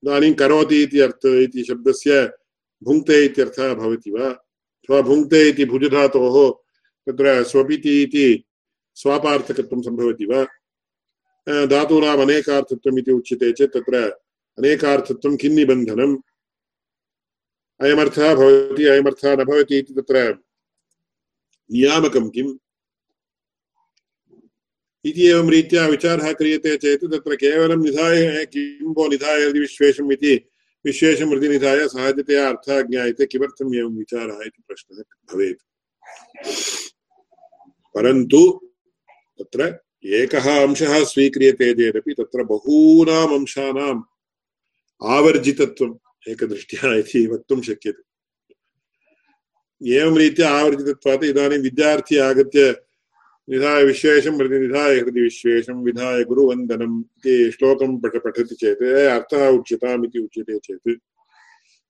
इदानीं 0.04 0.34
करोति 0.34 0.82
इति 0.84 1.00
अर्थ 1.00 1.26
इति 1.26 1.64
शब्दस्य 1.64 2.26
भुङ्क्ते 2.84 3.26
इत्यर्थः 3.26 3.74
भवति 3.74 4.12
वा? 4.12 4.28
अथवा 4.30 5.02
भुङ्क्ते 5.02 5.50
इति 5.50 5.66
भुजधातोः 5.66 6.36
तत्र 7.08 7.44
स्वपिति 7.44 8.02
इति 8.04 8.28
स्वापार्थकत्वं 8.96 9.82
सम्भवति 9.82 10.26
वा? 10.26 10.44
धातूनाम् 11.48 12.22
अनेकार्थत्वम् 12.22 13.00
इति 13.00 13.12
उच्यते 13.12 13.52
चेत् 13.52 13.74
तत्र 13.74 13.96
अनेकार्थत्वं 14.58 15.38
किं 15.38 15.50
निबन्धनम् 15.50 16.18
अयमर्थः 17.80 18.36
भवति, 18.36 18.86
अयमर्थः 18.86 19.36
न 19.36 19.44
भवति 19.44 19.78
इति 19.78 19.94
तत्र 19.94 20.38
नियामकं 21.72 22.30
किम्? 22.30 22.58
इति 25.06 25.28
एवं 25.28 25.50
रीत्या 25.50 25.88
विचारः 25.88 26.34
क्रियते 26.34 26.78
चेत् 26.78 27.06
तत्र 27.06 27.36
केवलं 27.36 27.84
निधाय 27.84 28.46
किं 28.46 28.94
वो 28.94 29.08
निधाय 29.08 29.42
यदि 29.42 29.60
विश्वेषम् 29.60 30.12
इति 30.12 30.36
विश्वेषं 30.86 31.30
हृदि 31.30 31.50
निधाय 31.50 31.88
सहजतया 31.88 32.48
अर्थः 32.50 32.82
ज्ञायते 32.82 33.26
किमर्थम् 33.26 33.76
एवं 33.76 33.98
विचारः 33.98 34.40
इति 34.46 34.64
प्रश्नः 34.68 35.04
भवेत्। 35.34 35.62
परन्तु 37.96 38.72
तत्र 39.40 39.80
एकः 40.06 40.62
अंशः 40.62 41.04
स्वीक्रियते 41.04 41.74
चेदपि 41.74 42.14
तत्र 42.14 42.44
बहूनाम् 42.44 43.34
अंशानाम् 43.34 44.02
आवर्जितत्वम् 45.04 45.96
एकदृष्ट्या 46.30 46.96
इति 46.96 47.28
वक्तुं 47.28 47.62
शक्यते। 47.62 48.04
एवं 49.96 50.18
रीत्या 50.18 50.50
आवर्जितत्वात् 50.50 51.24
इदानीं 51.24 51.60
विद्यार्थी 51.60 52.18
आगत्य 52.18 52.72
निधाय 53.48 53.84
विशेषं 53.86 54.38
प्रति 54.38 54.60
निधाय 54.60 55.00
हृदि 55.00 55.22
विश्वेशं 55.22 55.84
विधाय 55.84 56.24
गुरुवन्दनम् 56.24 57.00
इति 57.00 57.52
श्लोकं 57.52 57.98
पठ, 58.02 58.16
पठति 58.24 58.56
चेत् 58.56 58.84
अर्थः 58.84 59.48
उच्यताम् 59.48 60.06
इति 60.06 60.20
उच्यते 60.20 60.58
चेत्, 60.60 61.00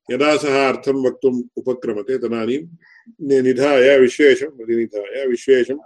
यदा 0.09 0.35
सः 0.37 0.57
अर्थं 0.67 1.05
वक्तुम् 1.05 1.41
उपक्रमते 1.57 2.17
तदानीं 2.17 2.61
निधाय 3.43 3.97
विश्वेशं 3.99 4.49
प्रतिनिधाय 4.57 5.25
विश्वेशं 5.27 5.77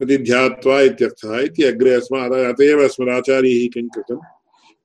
प्रतिध्यात्वा 0.00 0.80
इत्यर्थः 0.80 1.38
इति 1.40 1.62
अग्रे 1.64 1.92
अस्मात्, 1.94 2.32
अत 2.52 2.60
एव 2.60 2.84
अस्मदाचार्यैः 2.84 3.68
किं 3.74 3.88
कृतं 3.88 4.20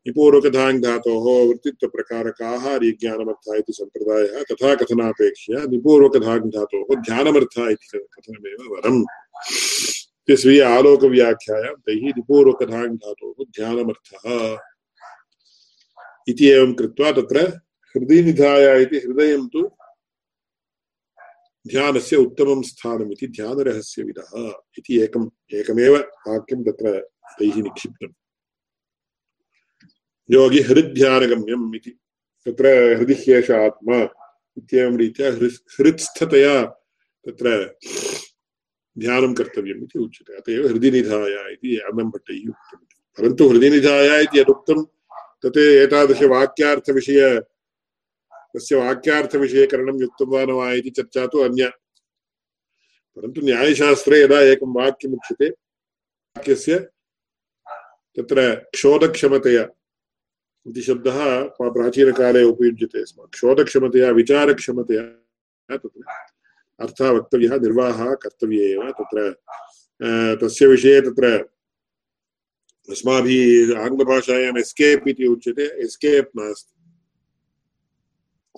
निपूर्वकधाङ् 0.07 0.81
धातोः 0.81 1.25
वृत्तित्वप्रकारकाः 1.47 2.63
ज्ञानमर्थः 3.01 3.57
इति 3.57 3.73
सम्प्रदायः 3.73 4.43
तथा 4.51 4.69
कथनापेक्षया 4.75 5.59
निपूर्वकधाङ् 5.73 6.49
धातोः 6.55 6.89
ध्यानमर्थः 7.01 7.69
इति 7.69 7.99
कथनमेव 8.13 8.61
वरम्। 8.73 9.01
इति 10.21 10.37
स्वीय 10.41 10.61
आलोकव्याख्यायां 10.61 11.73
तैः 11.85 12.03
निपूर्वकधाङ् 12.17 12.95
धातोः 13.03 13.43
ध्यानमर्थः 13.57 14.23
इति 16.29 16.45
एवं 16.47 16.73
कृत्वा 16.79 17.11
तत्र 17.11 17.45
हृदि 17.95 18.17
इति 18.19 18.97
हृदयं 19.05 19.47
तु 19.53 19.61
ध्यानस्य 21.67 22.15
उत्तमं 22.25 22.61
स्थानमिति 22.69 23.27
ध्यानरहस्यविदः 23.37 24.31
इति 24.77 24.99
एकम् 25.03 25.29
एकमेव 25.59 25.95
वाक्यं 26.27 26.63
तत्र 26.63 26.97
तैः 27.39 27.55
निक्षिप्तम्। 27.67 28.13
योगि 30.29 30.61
हृद्ध्यानगम्यम् 30.61 31.75
इति। 31.75 31.91
तत्र 32.45 32.67
हृदि 32.97 33.13
ह्येष 33.13 33.51
आत्मा 33.51 33.97
इत्येवं 34.57 34.97
रीत्या 34.97 35.31
हृत्स्थतया 35.79 36.65
तत्र 37.25 37.77
ध्यानं 38.97 39.33
कर्तव्यम् 39.33 39.83
इति 39.83 39.99
उच्यते। 39.99 40.37
अत 40.37 40.49
एव 40.49 40.67
हृदि 40.67 40.91
निधाय 40.91 41.53
इति 41.53 41.77
अन्नम्भट्टैः 41.77 42.49
उक्तम् 42.49 42.85
परन्तु 43.17 43.47
हृदि 43.49 43.69
निधाय 43.69 44.23
इति 44.23 44.39
यदुक्तं 44.39 44.83
तत् 45.43 45.57
एतादृशवाक्यार्थविषय, 45.57 47.39
तस्य 48.53 48.75
युक्तं 50.01 50.25
वा 50.25 50.45
न 50.45 50.51
वा 50.51 50.71
इति 50.71 50.89
चर्चा 50.89 51.27
तु 51.27 51.39
अन्या। 51.39 51.69
परन्तु 53.15 53.41
न्यायशास्त्रे 53.41 54.21
यदा 54.21 54.41
एकं 54.41 54.73
वाक्यमुच्यते, 54.75 55.49
वाक्यस्य 55.49 56.79
तत्र 58.17 58.55
क्षोधक्षमतया 58.55 59.63
इति 60.67 60.81
शब्दः 60.81 61.43
प्राचीनकाले 61.61 62.43
उपयुज्यते 62.43 63.05
स्म। 63.05 63.25
क्षोधक्षमतया, 63.25 64.09
विचारक्षमतया 64.11 65.01
तत्र 65.77 66.03
अर्थः 66.79 67.09
वक्तव्यः, 67.09 67.57
निर्वाहः 67.57 68.13
कर्तव्य 68.15 68.71
एव 68.71 68.91
तत्र 68.91 70.37
तस्य 70.37 70.67
विषये 70.67 71.01
तत्र 71.01 71.25
अस्माभिः 72.89 73.79
आङ्ग्लभाषायाम् 73.79 74.57
एस्केप् 74.57 75.07
इति 75.07 75.27
उच्यते। 75.27 75.65
एस्केप् 75.83 76.37
नास्ति। 76.37 76.77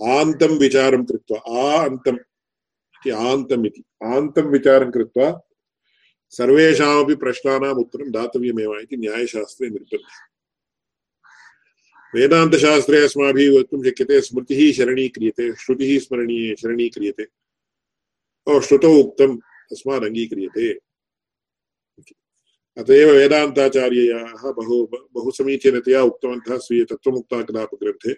आन्तं 0.10 0.60
विचारं 0.60 1.04
कृत्वा, 1.06 1.40
आ 1.40 1.86
अन्तम् 1.86 2.18
इति 2.18 3.10
आन्तम् 3.10 3.66
इति, 3.66 3.84
आन्तं 4.04 4.46
विचारं 4.52 4.92
कृत्वा 4.92 5.42
सर्वेषामपि 6.34 7.16
प्रश्नानाम् 7.16 7.80
उत्तरं 7.80 8.12
दातव्यमेव 8.12 8.74
इति 8.80 8.98
न्यायशास्त्रे 8.98 9.70
निर्बन्धः। 9.70 10.33
वेदान्तशास्त्रे 12.16 12.98
अस्माभिः 13.04 13.52
वक्तुं 13.52 13.82
शक्यते, 13.84 14.20
स्मृतिः 14.22 14.72
शरणीक्रियते 14.78 15.46
श्रुतिः 15.62 15.92
स्मरणीये 16.00 16.56
शरणीक्रियते 16.62 17.26
श्रुतौ 18.66 18.92
उक्तम् 18.94 19.38
तस्मात् 19.70 20.04
अङ्गीक्रियते 20.04 20.68
अत 22.78 22.90
एव 22.90 23.10
वेदान्ताचार्याः 23.18 24.44
बहु 24.58 24.76
बहु 25.14 25.32
समीचीनतया 25.38 26.02
उक्तवन्तः 26.10 26.58
स्वीय 26.66 26.84
तत्त्वमुक्ताकलापग्रन्थे 26.90 28.14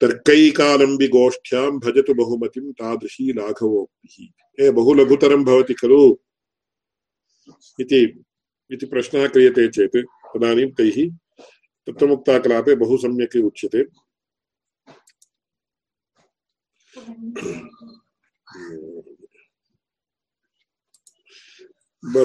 तर्कैकालम्बि 0.00 1.08
गोष्ठ्यां 1.08 1.70
भजतु 1.84 2.14
बहुमतिं 2.14 2.64
तादृशी 2.80 3.32
लाघवोक्तिः। 3.38 4.64
ए 4.64 4.70
बहु 4.78 4.94
लघुतरं 4.94 5.44
भवति 5.44 5.74
खलु? 5.74 6.02
इति 7.80 8.86
प्रश्नः 8.90 9.26
क्रियते 9.28 9.68
चेत् 9.68 9.96
तदानीं 10.34 10.70
तैः 10.78 10.98
तत्त्वमुक्ताकलापे 11.86 12.74
बहु 12.74 12.96
सम्यक् 12.96 13.36
उच्यते। 13.36 13.82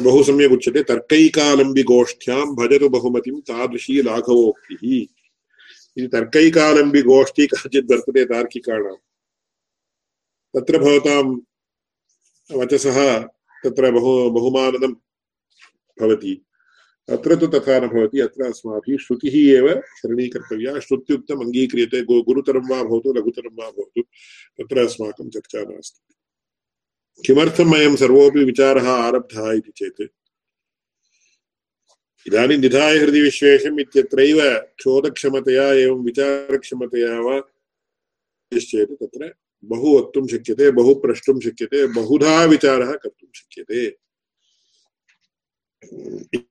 बहु 0.06 0.24
सम्यक् 0.24 0.54
उच्यते। 0.54 0.84
तर्कैकालम्बिगोष्ठ्यां 0.84 2.46
भजतु 2.56 2.90
बहुमतिं 2.90 3.40
तादृशी 3.42 4.02
लाघवोक्तिः 4.02 4.84
इति 5.98 6.08
तर्कैकालम्बिगोष्ठी 6.08 7.48
काचित् 7.48 7.92
वर्तते 7.92 8.26
तार्किकाणां। 8.26 8.96
तत्र 10.54 10.78
भवतां 10.78 11.24
वचसः 12.50 12.98
तत्र 13.64 13.92
बहु 13.92 14.30
बहुमानदं 14.30 14.94
भवति। 15.98 16.34
अत्र 17.12 17.36
तु 17.36 17.48
तथा 17.48 17.80
न 17.80 17.88
भवति, 17.88 18.20
अत्र 18.20 18.44
अस्माभिः 18.44 18.98
श्रुतिः 18.98 19.58
एव 19.58 19.82
शरणीकर्तव्या। 19.82 20.80
श्रुत्युक्तम् 20.80 21.44
अङ्गीक्रियते 21.44 22.02
गुरुतरं 22.04 22.70
वा 22.70 22.84
भवतु, 22.84 23.14
लघुतरं 23.14 23.54
वा 23.54 23.70
भवतु, 23.72 24.02
तत्र 24.58 24.86
अस्माकं 24.86 25.30
चर्चा 25.30 25.62
नास्ति। 25.62 26.14
किमर्थम् 27.28 27.76
अयं 27.76 27.96
सर्वोऽपि 27.96 28.44
विचारः 28.44 28.90
आरब्धः 28.90 29.52
इति 29.52 29.72
चेत्, 29.78 30.02
इदानीं 32.28 32.58
निधाय 32.58 32.98
हृदि 32.98 33.22
विश्वेशम् 33.22 33.80
इत्यत्रैव 33.80 34.40
क्षोधक्षमतया 34.78 35.74
एवं 35.74 36.04
विचारक्षमतया 36.04 37.20
वा 37.20 37.40
चेत् 38.54 38.92
तत्र 38.92 39.34
बहु 39.64 39.98
वक्तुं 39.98 40.28
शक्यते, 40.28 40.72
बहु 40.72 40.94
प्रष्टुं 40.94 41.40
शक्यते, 41.40 41.88
बहुधा 41.88 42.46
विचारः 42.46 42.92
कर्तुं 42.92 43.28
शक्यते। 43.36 44.11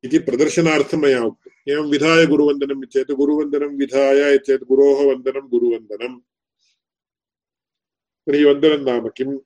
इति 0.05 0.19
प्रदर्शनार्थं 0.19 0.99
मया 0.99 1.25
उक्तम् 1.25 1.73
एवं 1.73 1.91
विधाय 1.91 2.27
गुरुवन्दनं 2.27 2.87
चेत् 2.87 3.11
गुरुवन्दनं, 3.11 3.77
विधाय 3.77 4.39
चेत् 4.39 4.65
गुरोः 4.65 4.99
वन्दनं, 4.99 5.49
गुरुवन्दनं। 5.49 6.21
तर्हि 8.27 8.45
वन्दनं 8.45 8.85
नाम 8.85 9.09
किम्? 9.09 9.39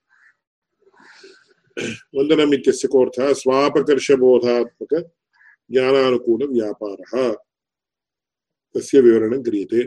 वन्दनम् 2.14 2.54
इत्यस्य 2.54 2.88
कोऽर्थः 2.88 3.32
स्वापकर्षबोधात्मक 3.32 5.10
ज्ञानानुकूलव्यापारः। 5.70 7.32
तस्य 8.74 9.00
विवरणं 9.00 9.42
क्रियते। 9.42 9.84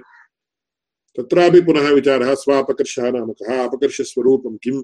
तत्रापि 1.17 1.61
पुनः 1.61 1.89
विचारः, 1.89 2.35
स्वापकर्षः 2.35 3.11
नाम 3.11 3.31
कः? 3.31 3.63
अपकर्षस्वरूपं 3.63 4.57
किम्? 4.57 4.83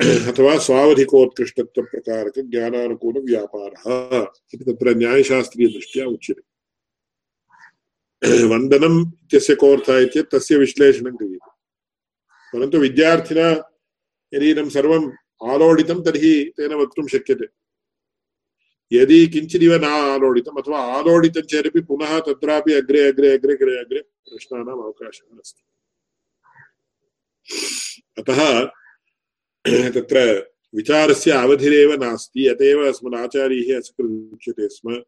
अथवा 0.04 0.58
स्वावधिकोत्कृष्टत्वप्रकारक 0.58 2.32
ज्ञानानुकूलव्यापारः 2.38 4.26
इति 4.54 4.64
तत्र 4.64 4.94
न्यायशास्त्रीयदृष्ट्या 4.94 6.06
उच्यते। 6.06 6.42
वन्दनम् 8.48 9.00
इत्यस्य 9.00 9.54
कोऽर्थः 9.54 9.98
इत्येतत् 9.98 10.34
तस्य 10.34 10.56
विश्लेषणं 10.56 11.16
क्रियते। 11.16 11.50
परन्तु 12.52 12.78
विद्यार्थिना 12.78 13.72
यदि 14.34 14.50
इदं 14.50 14.68
सर्वम् 14.68 15.12
आलोडितं, 15.50 16.02
तर्हि 16.02 16.52
तेन 16.56 16.74
वक्तुं 16.74 17.06
शक्यते। 17.06 17.46
यदि 18.96 19.26
किञ्चिदिव 19.26 19.74
न 19.74 19.84
आलोडितम्, 19.84 20.58
अथवा 20.58 20.78
आलोडितं 20.78 21.40
चेदपि 21.40 21.80
पुनः 21.80 22.20
तत्रापि 22.20 22.72
अग्रे 22.72 23.08
अग्रे 23.08 23.32
अग्रे 23.32 23.54
अग्रे 23.54 23.80
अग्रे 23.80 24.00
प्रश्नानाम् 24.00 24.82
अवकाशः 24.82 25.38
अस्ति। 25.38 25.62
अतः 28.18 28.70
तत्र 29.94 30.50
विचारस्य 30.74 31.30
अवधिरेव 31.30 32.04
नास्ति 32.04 32.48
अत 32.48 32.62
एव 32.62 32.88
अस्मदाचार्यैः 32.88 33.78
असकृत् 33.78 34.34
उच्यते 34.34 34.68
स्म। 34.68 35.04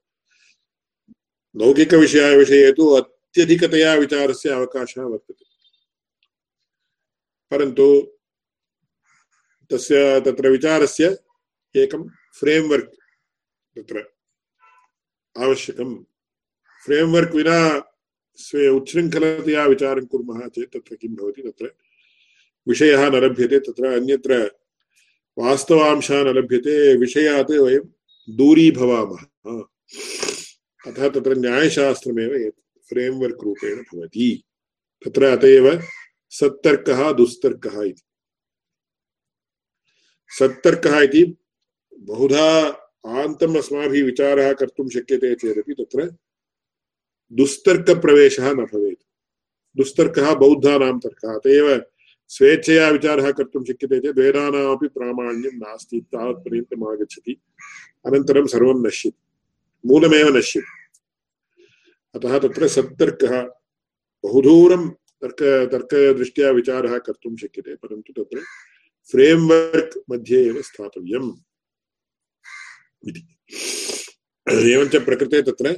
लौकिकविषयविषये 1.56 2.72
तु 2.72 2.88
अत्यधिकतया 2.88 3.94
विचारस्य 3.94 4.48
अवकाशः 4.48 5.02
वर्तते। 5.02 5.44
परन्तु 7.50 8.02
तस्य, 9.72 10.20
तत्र 10.20 10.48
विचारस्य 10.48 11.18
एकं 11.76 12.08
फ्रेम्वर्क् 12.08 12.94
तत्र 13.78 14.12
आवश्यकं। 15.38 16.04
फ्रेम्वर्क् 16.84 17.34
विना 17.34 17.92
स्वे 18.36 18.68
उच्छृङ्खलतया 18.68 19.66
विचारं 19.66 20.06
कुर्मः 20.06 20.48
चेत् 20.48 20.72
तत्र 20.72 20.96
किं 20.96 21.14
भवति 21.14 21.42
तत्र? 21.42 21.87
विषयः 22.68 23.10
न 23.10 23.16
लभ्यते 23.16 23.58
तत्र 23.58 23.86
अन्यत्र 23.86 24.58
वास्तवांशः 25.38 26.24
न 26.24 26.28
लभ्यते 26.28 26.96
विषयात् 26.96 27.50
वयं 27.50 27.80
दूरीभवामः। 28.36 29.22
अतः 30.86 31.08
तत्र 31.08 31.34
न्यायशास्त्रमेव 31.34 32.52
फ्रेम्वर्क् 32.88 33.44
रूपेण 33.44 33.82
भवति। 33.82 34.44
तत्र 35.04 35.24
अत 35.24 35.44
एव 35.44 35.82
सत्तर्कः, 36.30 37.12
दुस्तर्कः 37.12 37.82
इति। 37.82 38.02
सत्तर्कः 40.38 41.00
इति 41.00 41.36
बहुधा 41.94 42.68
आन्तम् 43.06 43.56
अस्माभिः 43.56 44.04
विचारः 44.04 44.52
कर्तुं 44.52 44.88
शक्यते 44.88 45.34
चेदपि 45.34 45.74
तत्र 45.74 46.16
दुस्तर्कप्रवेशः 47.32 48.52
न 48.52 48.56
भवेत्। 48.56 49.02
दुस्तर्कः 49.76 50.34
बौद्धानां 50.34 50.98
तर्कः। 50.98 51.34
अत 51.34 51.46
एव 51.46 51.84
स्वेच्छया 52.28 52.88
विचारः 52.90 53.30
कर्तुं 53.30 53.64
शक्यते 53.64 54.00
चेत् 54.00 54.18
वेदानामपि 54.18 54.88
प्रामाण्यं 54.88 55.56
नास्ति 55.56 56.00
तावत्पर्यन्तम् 56.00 56.88
आगच्छति। 56.88 57.40
अनन्तरं 58.06 58.46
सर्वं 58.46 58.82
मूलमेव 59.86 60.36
अतः 62.14 62.38
तत्र 62.38 62.68
सत्तर्कः, 62.68 63.42
बहुदूरं 64.24 64.88
तर्क, 64.90 65.36
तर्कदृष्ट्या 65.72 66.50
विचारः 66.50 66.98
कर्तुं 66.98 67.36
शक्यते, 67.36 67.74
परन्तु 67.74 68.12
तत्र 68.12 68.40
फ्रेम्वर्क् 69.10 69.98
मध्ये 70.10 70.48
एव 70.48 70.62
एवञ्च 74.52 74.96
प्रकृते 74.96 75.42
तत्र 75.42 75.72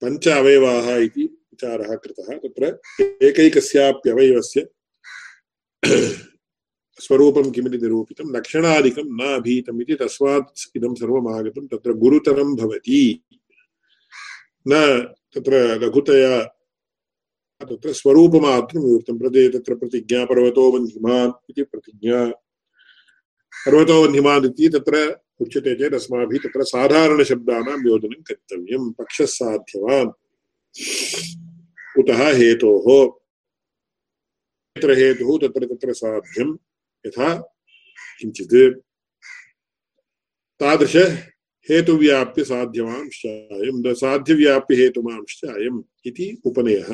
पञ्च 0.00 0.28
अवयवाः 0.28 0.96
इति 0.96 1.24
विचारः 1.24 1.94
कृतः। 1.94 2.38
तत्र 2.38 2.80
एकैकस्याप्यवयवस्य 3.22 4.66
स्वरूपं 7.00 7.50
किमिति 7.50 7.78
निरूपितं, 7.78 8.36
लक्षणादिकं 8.36 9.02
न 9.02 9.36
अभीतम् 9.36 9.82
इति 9.82 9.94
तस्मात् 9.94 10.76
इदं 10.76 10.94
सर्वम् 10.94 11.28
आगतं 11.28 11.66
तत्र 11.66 11.92
गुरुतरं 11.92 12.56
भवति। 12.56 13.24
न 14.68 15.04
तत्र 15.34 15.80
लघुतया 15.84 16.42
तत्र 17.62 17.92
स्वरूपमात्रं 17.92 18.80
विवृतं 18.80 19.18
प्रति 19.18 19.48
तत्र 19.48 19.74
प्रतिज्ञा 19.74 20.24
पर्वतो 20.24 20.70
वह्निमान् 20.70 21.32
इति 21.50 21.62
प्रतिज्ञा। 21.62 22.26
पर्वतो 23.66 24.08
इति 24.46 24.68
तत्र 24.68 25.20
उच्यते 25.40 25.74
चेत् 25.74 25.94
अस्माभिः 25.94 26.38
तत्र 26.38 26.62
साधारणशब्दानां 26.62 27.88
योजनं 27.88 28.22
कर्तव्यं, 28.22 28.92
पक्षः 28.92 29.24
साध्यवान्। 29.24 30.10
कुतः 31.94 32.36
हेतोः 32.36 33.17
तत्र 34.78 34.90
हेतुः 34.98 35.38
तत्र 35.38 35.66
तत्र 35.66 35.92
साध्यं। 35.92 36.48
यथा 37.04 37.28
किञ्चित् 38.18 38.78
तादृश 40.60 40.94
हेतुव्याप्यसाध्यमांश्च 41.68 43.22
इति 46.06 46.26
उपनयः। 46.46 46.88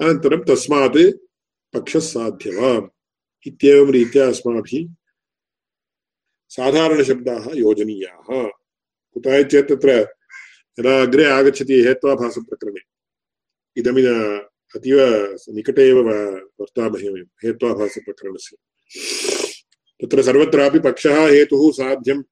अनन्तरं 0.00 0.40
तस्मात् 0.44 0.98
पक्षः 1.74 2.00
साध्यवान् 2.00 2.88
इत्येवं 3.46 3.88
रीत्या 3.92 4.24
अस्माभिः 4.28 4.88
साधारणशब्दाः 6.50 7.44
योजनीयाः। 7.54 8.28
कुतः 9.14 9.42
चेत् 9.42 9.68
तत्र 9.68 9.90
यदा 10.78 10.92
अग्रे 11.02 11.24
आगच्छति 11.30 11.74
हेत्वाभासप्रकरणे, 11.82 12.82
इदमिद 13.76 14.06
अतीव 14.76 14.98
निकटे 15.54 15.82
एव 15.88 15.98
वर्तामहे 16.60 17.08
वयं 17.08 17.26
हेत्वाभासप्रकरणस्य 17.44 18.56
तत्र 20.00 20.22
सर्वत्रापि 20.22 20.78
पक्षः 20.86 21.16
हेतुः 21.26 21.70
साध्यं 21.72 22.22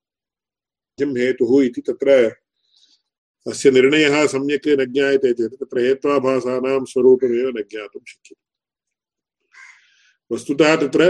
हेतुः 1.19 1.53
इति 1.65 1.81
तत्र 1.81 2.09
अस्य 3.47 3.71
निर्णयः 3.71 4.15
सम्यक् 4.27 4.69
न 4.81 4.85
ज्ञायते 4.93 5.33
चेत् 5.33 5.55
तत्र 5.61 5.79
हेत्वाभासानां 5.87 6.85
स्वरूपमेव 6.85 7.49
न 7.57 7.63
ज्ञातुं 7.71 8.01
शक्यते। 8.09 8.41
वस्तुतः 10.31 10.75
तत्र 10.83 11.03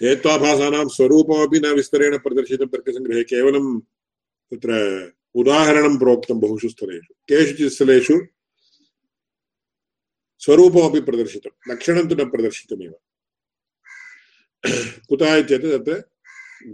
हेत्वाभासानां 0.00 0.86
स्वरूपमपि 0.88 1.58
न 1.60 1.72
विस्तरेण 1.78 2.18
प्रदर्शितं 2.18 2.66
तर्कसङ्ग्रहे 2.74 3.24
केवलं 3.32 3.66
तत्र 4.52 4.70
उदाहरणं 5.34 5.98
प्रोक्तं 5.98 6.40
बहुषु 6.40 6.68
स्थलेषु। 6.68 7.12
केषुचित् 7.28 7.74
स्थलेषु 7.74 8.16
स्वरूपमपि 10.42 11.00
प्रदर्शितं 11.08 11.72
लक्षणं 11.72 12.08
तु 12.08 12.14
न 12.20 12.28
प्रदर्शितमेव 12.30 12.92
कुतः 15.08 15.40
चेत् 15.50 15.66
तत्र 15.66 16.02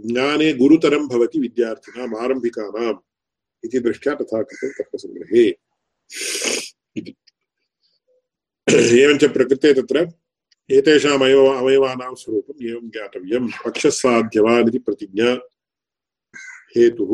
ज्ञाने 0.07 0.51
गुरुतरं 0.53 1.07
भवति 1.07 1.39
विद्यार्थिनाम् 1.39 2.15
आरम्भिकानाम् 2.23 2.99
इति 3.63 3.79
दृष्ट्या 3.79 4.13
तथा 4.15 4.41
कृतं 4.41 4.71
तर्कसङ्ग्रहे 4.77 5.45
एवञ्च 9.01 9.23
प्रकृते 9.35 9.73
तत्र 9.73 10.07
एतेषाम् 10.69 11.23
अवयव 11.23 11.45
अवयवानां 11.51 12.13
स्वरूपम् 12.15 12.65
एवं 12.69 12.89
ज्ञातव्यं 12.89 13.47
पक्षसाध्यवान् 13.65 14.67
इति 14.69 14.79
प्रतिज्ञा 14.87 15.29
हेतुः 16.75 17.13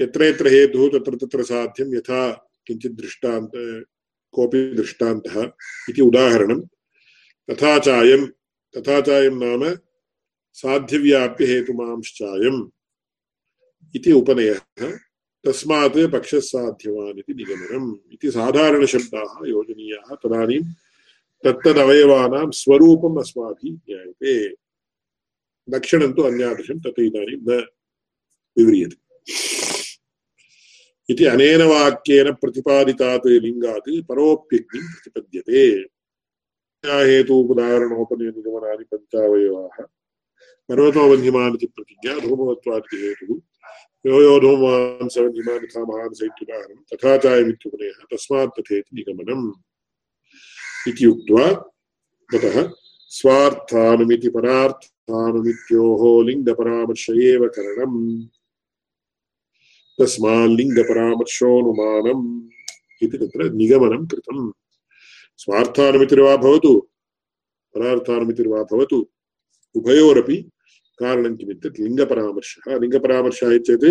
यत्र 0.00 0.24
यत्र 0.24 0.52
हेतुः 0.54 0.88
तत्र 0.92 1.16
तत्र 1.22 1.42
साध्यं 1.44 1.96
यथा 1.96 2.20
किञ्चित् 2.66 2.96
दृष्टांत 3.00 3.50
कोऽपि 4.32 4.74
दृष्टान्तः 4.74 5.52
इति 5.88 6.02
उदाहरणं। 6.02 6.60
तथा 7.50 7.78
चायं 7.78 8.26
तथा 8.76 9.00
चायं 9.00 9.30
नाम 9.30 9.76
साध्यव्याप्यहेतुमांश्चायम् 10.52 12.68
इति 13.96 14.12
उपनयः। 14.12 14.98
तस्मात् 15.46 16.12
पक्षसाध्यवान् 16.12 17.18
इति 17.18 17.34
निगमनम् 17.34 17.96
इति 18.12 18.30
साधारणशब्दाः 18.30 19.48
योजनीयाः 19.48 20.14
तदानीं 20.14 20.62
तत्तदवयवानां 21.44 22.50
स्वरूपम् 22.50 23.18
अस्माभिः 23.18 23.74
ज्ञायते। 23.74 24.54
लक्षणं 25.76 26.12
तु 26.12 26.22
अन्यादृशं 26.22 26.80
तत् 26.80 27.00
इदानीं 27.00 27.36
न 27.36 27.66
विव्रियते। 28.58 28.96
इति 31.12 31.24
अनेन 31.24 31.62
वाक्येन 31.62 32.32
प्रतिपादितात् 32.32 33.26
लिङ्गात् 33.26 34.06
परोप्यग्निं 34.08 34.86
प्रतिपद्यते। 34.92 35.66
हेतूपदाहरणोपनयनिगमनानि 36.86 38.84
पञ्चावयवाः। 38.84 39.84
पर्वतोबन्धिमान् 40.68 41.54
इति 41.54 41.66
प्रतिज्ञा 41.66 42.14
धूमवत्वात् 42.18 42.94
हेतुः। 42.94 43.40
यो 44.06 44.22
यो 44.22 44.40
धूमवान् 44.40 45.08
स 45.08 45.18
बन्धिमान् 45.18 45.64
यथा 45.64 46.62
तथा 46.94 47.16
चायमित्युपनयः 47.16 48.04
तस्मात् 48.12 48.60
तथेति 48.60 48.96
निगमनम्। 48.96 49.52
इति 50.88 51.06
उक्त्वा 51.06 51.52
ततः 52.34 52.70
स्वार्थानुमिति 53.08 54.28
परार्थानुमित्योः 54.28 56.26
लिङ्गपरामर्श 56.26 57.10
एव 57.10 57.48
करणम्। 57.48 58.28
तस्माल्लिङ्गपरामर्शोऽनुमानम् 60.02 62.24
इति 63.02 63.16
तत्र 63.18 63.40
निगमनं 63.60 64.02
कृतम् 64.06 64.52
स्वार्थानुमितिर्वा 65.42 66.36
भवतु 66.36 66.72
परार्थानुमितिर्वा 67.74 68.62
भवतु 68.62 68.98
उभयोरपि 69.76 70.36
कारणं 70.98 71.32
किमित्यत् 71.36 71.80
लिङ्गपरामर्शः। 71.80 72.78
लिङ्गपरामर्शः 72.82 73.58
चेत् 73.66 73.86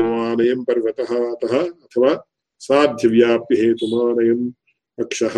मानयं 0.00 0.60
पर्वतः, 0.64 1.10
अतः 1.34 1.54
अथवा 1.86 2.12
साध्यव्याप्यहेतुमानयम् 2.60 4.44
अक्षः 5.00 5.34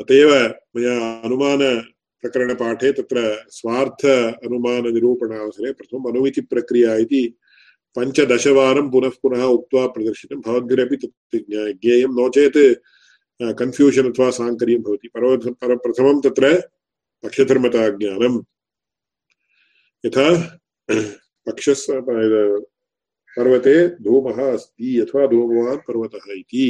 अत 0.00 0.10
एव 0.10 0.30
मया 0.76 0.96
अनुमानप्रकरणपाठे 2.24 2.90
तत्र 2.92 3.44
स्वार्थ 3.50 4.02
अनुमाननिरूपणावसरे 4.44 5.72
प्रथमम् 5.72 6.08
अनुमितिप्रक्रिया 6.08 6.94
इति 7.04 7.22
पञ्चदशवारं 7.96 8.90
पुनः 8.90 9.10
पुनः 9.22 9.42
उक्त्वा 9.56 9.86
प्रदर्शितं। 9.86 10.40
भवद्भिरपि 10.40 10.96
तत् 10.96 11.80
ज्ञेयं 11.80 12.08
नो 12.16 12.28
चेत् 12.36 12.58
कन्फ्यूषन् 13.60 14.12
अथवा 14.12 14.30
साङ्कर्यं 14.40 14.82
भवति। 14.82 15.08
प्रथमं 15.16 16.20
तत्र 16.24 16.44
पक्षधर्मताज्ञानम्। 17.24 18.40
यथा 20.06 20.26
पक्षस् 21.46 21.86
पर्वते 23.36 23.76
धूमः 24.04 24.38
अस्ति 24.52 24.88
अथवा 25.00 25.26
धूमवान् 25.26 25.84
पर्वतः 25.88 26.32
इति। 26.32 26.66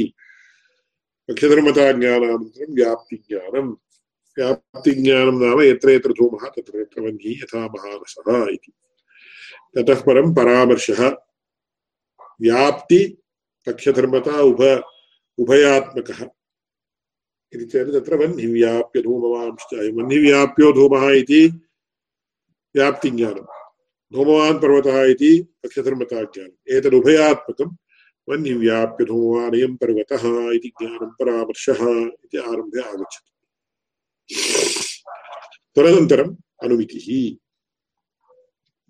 पक्षधर्मताज्ञानानन्तरं 1.29 2.75
व्याप्तिज्ञानं 2.75 3.67
व्याप्तिज्ञानं 4.37 5.49
नाम 5.49 5.61
यत्र 5.61 5.89
यत्र 5.89 6.11
धूमः, 6.11 6.47
तत्र 6.47 6.79
यत्र 6.79 7.01
वह्निः 7.01 7.31
यथा 7.31 7.65
महानसः 7.65 8.47
इति। 8.53 8.73
ततः 9.75 10.01
परं 10.01 10.35
परामर्शः। 10.35 11.09
व्याप्ति 12.41 13.17
पक्षधर्मता 13.67 14.41
उभ, 14.41 14.83
उभयात्मकः। 15.37 16.27
इति 17.53 17.65
चेत् 17.65 17.89
तत्र 17.89 18.15
वह्निव्याप्य 18.15 19.01
धूमवांश्च, 19.01 19.73
वह्निव्याप्यो 19.73 20.73
धूमः 20.73 21.11
इति 21.11 21.47
व्याप्तिज्ञानं 22.75 23.45
धूमवान् 24.13 24.61
पर्वतः 24.61 25.03
इति 25.03 25.47
पक्षधर्मताज्ञानम् 25.63 26.73
एतदुभयात्मकं 26.73 27.75
वह्निव्याप्य 28.29 29.05
धूमवानयं 29.05 29.75
पर्वतः 29.75 30.51
इति 30.51 30.71
ज्ञानं, 30.81 31.09
परामर्शः 31.19 31.99
इति 31.99 32.37
आरम्भे 32.37 32.81
आगच्छति। 32.81 33.34
तदनन्तरम् 35.75 36.35
अनुमितिः। 36.63 37.37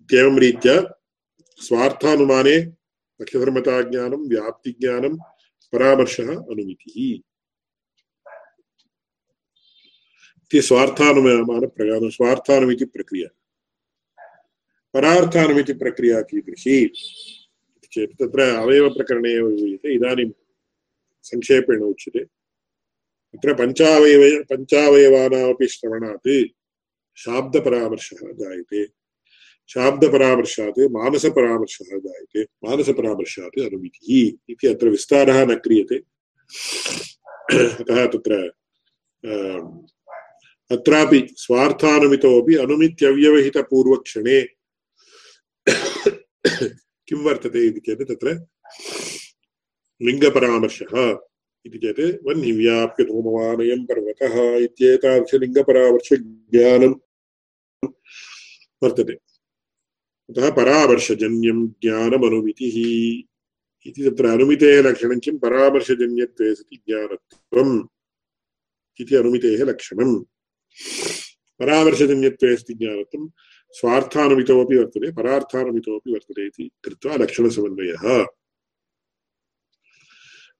इत्येवं 0.00 0.38
रीत्या 0.38 1.00
स्वार्थानुमाने 1.56 2.66
पक्षधर्मताज्ञानं 3.20 4.28
व्याप्तिज्ञानं, 4.28 5.16
परामर्शः 5.72 6.28
अनुमितिः। 6.28 7.20
इति 10.42 10.62
स्वार्थानुमान 10.62 12.10
स्वार्थानुमिति 12.10 12.84
प्रक्रिया। 12.84 13.28
परार्थानुमिति 14.94 15.72
प्रक्रिया 15.72 16.20
कीदृशी? 16.20 16.88
चेत् 17.92 18.12
तत्र 18.12 18.40
अवयवप्रकरणे 18.40 19.32
एव 19.32 19.46
विधीयते। 19.46 19.94
इदानीं 19.94 20.30
संक्षेपेण 21.22 21.82
उच्यते। 21.82 22.35
तत्र 23.34 23.54
पञ्चावयव 23.54 24.22
पञ्चावयवानामपि 24.50 25.66
श्रवणात्। 25.66 26.28
शाब्दपरामर्शः 27.16 28.32
जायते। 28.40 28.86
शाब्दपरामर्शात् 29.68 30.78
मानसपरामर्शः 30.90 31.98
जायते। 31.98 32.42
मानसपरामर्शात् 32.64 33.60
अनुमितिः 33.60 34.32
इति 34.52 34.66
अत्र 34.68 34.88
विस्तारः 34.88 35.44
न 35.46 35.54
क्रियते। 35.54 35.96
अतः 37.80 38.06
तत्र 38.06 38.32
अत्रापि 40.70 41.20
स्वार्थानुमितोऽपि 41.36 42.54
अनुमित्यव्यवहितपूर्वक्षणे 42.54 44.40
किं 47.08 47.18
वर्तते 47.24 47.66
इति 47.66 47.80
चेत् 47.80 48.08
तत्र 48.08 48.28
लिङ्गपरामर्शः। 50.02 50.94
इति 51.66 51.78
चेत् 51.78 52.26
वह्निव्याप्य 52.26 53.04
धूमवानयं 53.04 53.84
पर्वतः 53.84 54.56
इत्येतादृशलिङ्गपरामर्शज्ञानं 54.56 56.94
वर्तते। 58.82 59.18
अतः 60.30 60.50
परामर्शजन्यं 60.50 61.66
ज्ञानमनुमितिः। 61.66 63.22
इति 63.86 64.10
तत्र 64.10 64.26
अनुमितेः 64.26 64.82
लक्षणं 64.82 65.18
किं? 65.18 65.38
परामर्शजन्यत्वे 65.38 66.54
सति 66.54 66.76
ज्ञानत्वम्। 66.76 67.86
इति 69.00 69.16
अनुमितेः 69.16 69.64
लक्षणम्। 69.64 70.24
परामर्शजन्यत्वे 71.60 72.52
अस्ति 72.52 72.74
ज्ञानत्वं। 72.74 73.30
स्वार्थानुमितोऽपि 73.70 74.76
वर्तते, 74.76 75.12
परार्थानुमितोऽपि 75.12 76.12
वर्तते 76.12 76.46
इति 76.46 76.70
कृत्वा 76.84 77.16
लक्षणसमन्वयः। 77.16 78.26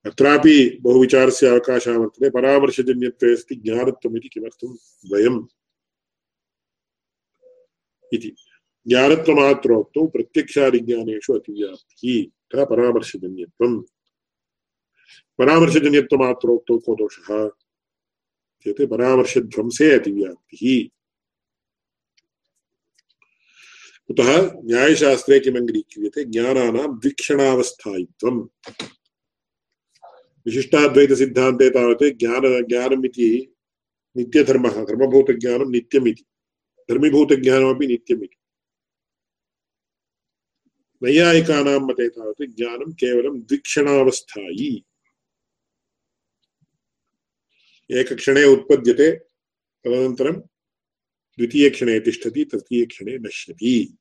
अत्रापि 0.07 0.79
बहुविचारस्य 0.81 1.47
अवकाशः 1.47 1.97
वर्तते। 1.97 2.31
परामर्शजन्यत्वे 2.31 3.33
अस्ति 3.33 3.55
ज्ञानत्वमिति 3.55 4.29
किमर्थं 4.29 4.75
द्वयम् 5.07 5.47
इति। 8.13 8.37
ज्ञानत्वमात्रोक्तौ 8.89 10.07
प्रत्यक्षादिज्ञानेषु 10.07 11.33
अतिव्याप्तिः। 11.35 12.65
परामर्शजन्यत्वम्? 12.65 13.83
परामर्शजन्यत्वमात्रोक्तौ 15.39 16.79
को 16.79 16.95
दोषः? 16.95 17.49
चेत् 18.63 18.91
परामर्शध्वंसे 18.91 19.95
अतिव्याप्तिः। 19.95 20.89
कुतः 24.07 24.53
न्यायशास्त्रे 24.65 25.41
किमङ्गीक्रियते? 25.41 26.25
ज्ञानानां 26.25 26.99
द्विक्षणावस्थायित्वम् 26.99 28.49
विशिष्टाद्वैतसिद्धान्ते 30.47 31.71
तावत् 31.71 32.19
ज्ञान 32.19 32.67
ज्ञानम् 32.67 33.05
इति 33.05 33.55
नित्यधर्मः, 34.17 34.85
धर्मभूतज्ञानं 34.85 35.71
नित्यम् 35.71 36.09
इति 36.09 36.25
धर्मीभूतज्ञानमपि 36.91 37.87
नित्यम् 37.87 38.23
इति 38.23 38.37
नैयायिकानां 41.03 41.81
मते 41.81 42.09
तावत् 42.09 42.57
ज्ञानं 42.57 42.93
केवलं 42.93 43.41
द्विक्षणावस्थायी। 43.41 44.85
एकक्षणे 47.91 48.45
उत्पद्यते, 48.45 49.17
तदनन्तरं 49.85 50.33
द्वितीयक्षणे 51.39 52.01
तिष्ठति, 52.01 52.45
तृतीयक्षणे 52.45 53.19
नश्यति। 53.19 53.97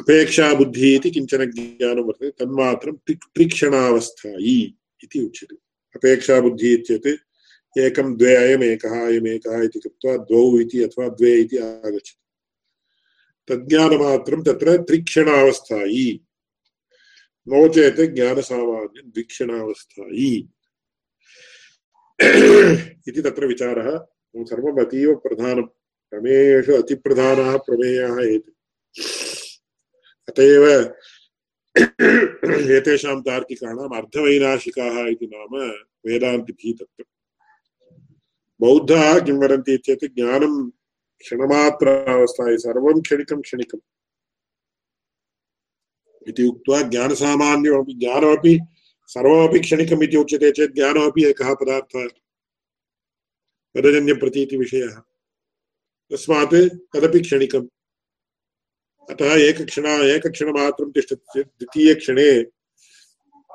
अपेक्षा 0.00 0.54
बुद्धिः 0.54 0.96
इति 0.96 1.10
किंचन 1.10 1.50
ज्ञानं 1.50 2.02
वर्तते, 2.02 2.30
तन्मात्रं 2.30 2.92
त्रिक्षणावस्थायी 3.14 4.74
इति 5.04 5.20
उच्यते। 5.20 5.56
अपेक्षा 5.96 6.40
बुद्धिः 6.40 6.74
इत्येतत् 6.74 7.78
एकं 7.78 8.16
द्वे 8.16 8.36
अयमेकः 8.36 9.06
अयमेकः 9.06 9.62
इति 9.62 9.78
कृत्वा 9.78 10.16
द्वौ 10.16 10.60
इति 10.60 10.82
अथवा 10.82 11.08
द्वे 11.08 11.40
इति 11.40 11.56
आगच्छति। 11.56 12.16
तज्ज्ञानमात्रं 13.48 14.42
तत्र 14.42 14.76
त्रिक्षणावस्थायी। 14.76 16.20
नो 17.48 17.68
चेत् 17.68 18.00
ज्ञानसामान्यं 18.00 19.10
द्विक्षणावस्थायी। 19.10 20.48
इति 23.08 23.22
तत्र 23.22 23.46
विचारः। 23.46 23.98
सर्वम् 24.36 24.86
अतीव 24.86 25.14
प्रधानं। 25.14 25.62
प्रमेयेषु 26.10 26.72
अतिप्रधानाः 26.72 27.56
प्रमेयाः 27.56 28.38
अत 30.30 30.38
एव 30.38 30.64
एतेषां 32.76 33.20
तार्किकाणाम् 33.20 33.96
अर्धवैनाशिकाः 33.96 35.06
इति 35.06 35.26
नाम 35.26 35.54
वेदान्तिभिः 36.06 36.74
तत्र। 36.80 37.04
बौद्धाः 38.60 39.18
किं 39.18 39.34
वदन्ति 39.34 39.76
चेत् 39.76 40.04
ज्ञानं 40.04 40.70
क्षणमात्रावस्थाय 41.18 42.56
सर्वं 42.56 43.00
क्षणिकं 43.00 43.40
क्षणिकम् 43.40 43.80
इति 46.28 46.48
उक्त्वा 46.48 46.82
ज्ञानसामान्यमपि 46.82 47.92
ज्ञानमपि 47.92 48.60
सर्वमपि 49.06 49.60
क्षणिकम् 49.60 50.02
इति 50.02 50.16
उच्यते 50.16 50.50
चेत् 50.50 50.74
ज्ञानमपि 50.74 51.24
एकः 51.24 51.54
पदार्थः 51.54 52.08
पदजन्यप्रतीतिविषयः 53.74 54.94
तस्मात् 56.10 56.54
तदपि 56.92 57.20
क्षणिकम्। 57.20 57.68
अतः 59.08 59.16
क्षण 59.16 59.40
एकक्षण 59.40 59.86
एकक्षणमात्रं 59.86 60.90
तिष्ठति 60.90 61.26
चेत् 61.34 61.48
द्वितीयक्षणे 61.48 62.42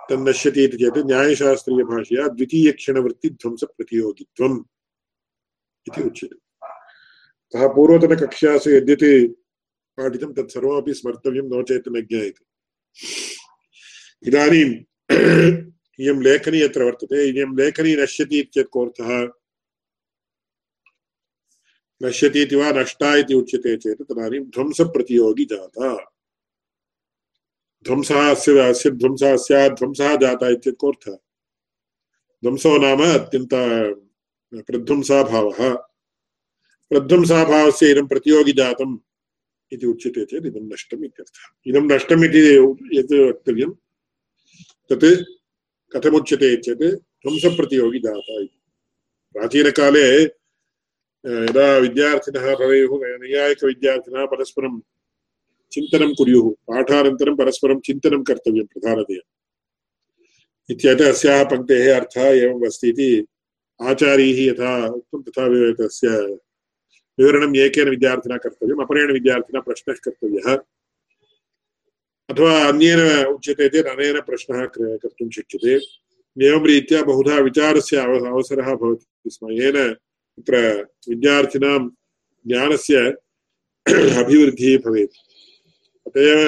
तन्नश्यति 0.09 0.63
इति 0.63 0.77
चेत् 0.77 1.05
न्यायशास्त्रीयभाषया 1.05 2.27
द्वितीयक्षणवृत्तिध्वंसप्रतियोगित्वम् 2.27 4.63
इति 5.87 6.01
उच्यते। 6.01 6.35
अतः 7.45 7.67
पूर्वतनकक्षासु 7.67 8.69
यद्यत् 8.69 9.33
पाठितं 9.97 10.33
तत्सर्वमपि 10.33 10.93
स्मर्तव्यं 10.93 11.43
नो 11.43 11.63
चेत् 11.63 11.89
न 11.89 12.01
ज्ञायते। 12.01 12.45
इदानीम् 14.27 14.75
इयं 15.99 16.21
लेखनी 16.21 16.61
यत्र 16.61 16.83
वर्तते, 16.83 17.29
इयं 17.29 17.57
लेखनी 17.57 17.95
नश्यति 17.95 18.39
इत्येतत् 18.39 18.71
कोऽर्थः? 18.71 19.27
नश्यति 22.03 22.41
इति 22.41 22.55
वा 22.55 22.71
नष्टा 22.71 23.15
इति 23.15 23.33
उच्यते 23.33 23.77
चेत् 23.77 24.01
तदानीं 24.01 24.39
ध्वंसप्रतियोगी 24.39 25.45
जाता। 25.45 25.95
ध्वंसः 27.83 28.31
अस्य 28.31 28.59
अस्य 28.59 28.89
ध्वंसः 28.91 29.35
स्यात्, 29.35 29.73
ध्वंसः 29.73 30.15
जाता 30.15 30.49
इत्येतत् 30.49 30.79
कोऽर्थः 30.79 31.17
ध्वंसो 32.43 32.77
नाम 32.77 33.01
अत्यन्त 33.13 33.49
प्रध्वंसाभावः। 34.67 35.73
प्रध्वंसाभावस्य 36.89 37.91
इदं 37.91 38.07
प्रतियोगि 38.07 38.53
जातम् 38.53 38.97
इति 39.71 39.87
उच्यते 39.87 40.25
चेत् 40.25 40.45
इदं 40.45 40.73
नष्टम् 40.73 41.05
इत्यर्थः। 41.05 41.45
इदं 41.67 41.85
नष्टम् 41.95 42.23
यत् 42.23 43.13
वक्तव्यं, 43.13 43.71
तत् 44.89 45.05
कथमुच्यते 45.93 46.57
चेत् 46.57 46.83
ध्वंसप्रतियोगी 47.23 47.99
जाता 47.99 48.33
इति। 48.41 48.59
प्राचीनकाले 49.33 50.25
यदा 51.25 51.67
विद्यार्थिनः 51.77 52.53
भवेयुः 52.55 52.99
नैयायिकविद्यार्थिनः 53.19 54.25
परस्परं 54.31 54.79
चिन्तनं 55.71 56.13
कुर्युः 56.13 56.49
पाठानन्तरं 56.67 57.35
परस्परं 57.35 57.79
चिन्तनं 57.79 58.23
कर्तव्यं 58.23 58.65
प्रधानतया 58.65 59.21
इत्यतः 60.69 61.09
अस्याः 61.09 61.43
पङ्क्तेः 61.43 61.95
अर्थः 61.95 62.27
एवम् 62.35 62.65
अस्ति 62.65 62.89
इति 62.89 63.09
आचार्यैः 63.79 64.39
यथा 64.41 64.71
उक्तं 64.89 65.21
तथा 65.21 65.47
तस्य 65.79 66.09
विवरणम् 67.17 67.57
एकेन 67.57 67.89
विद्यार्थिना 67.89 68.37
कर्तव्यम् 68.37 68.81
अपरेण 68.81 69.11
विद्यार्थिना 69.13 69.59
प्रश्नः 69.61 70.01
कर्तव्यः 70.05 70.55
अथवा 72.29 72.53
अन्येन 72.67 72.99
उच्यते 73.25 73.69
चेत् 73.69 73.87
अनेन 73.87 74.21
प्रश्नः 74.21 74.65
कर्तुं 74.75 75.29
शक्यते 75.31 75.75
एवं 76.37 76.65
रीत्या 76.67 77.01
बहुधा 77.03 77.39
विचारस्य 77.41 77.97
अवसरः 77.97 78.73
भवति 78.75 79.29
स्म 79.29 79.51
येन 79.51 79.77
तत्र 80.37 80.57
विद्यार्थिनां 81.09 81.77
ज्ञानस्य 82.45 82.97
अभिवृद्धिः 84.21 84.77
भवेत् 84.85 85.15
अत 86.07 86.17
एव 86.17 86.39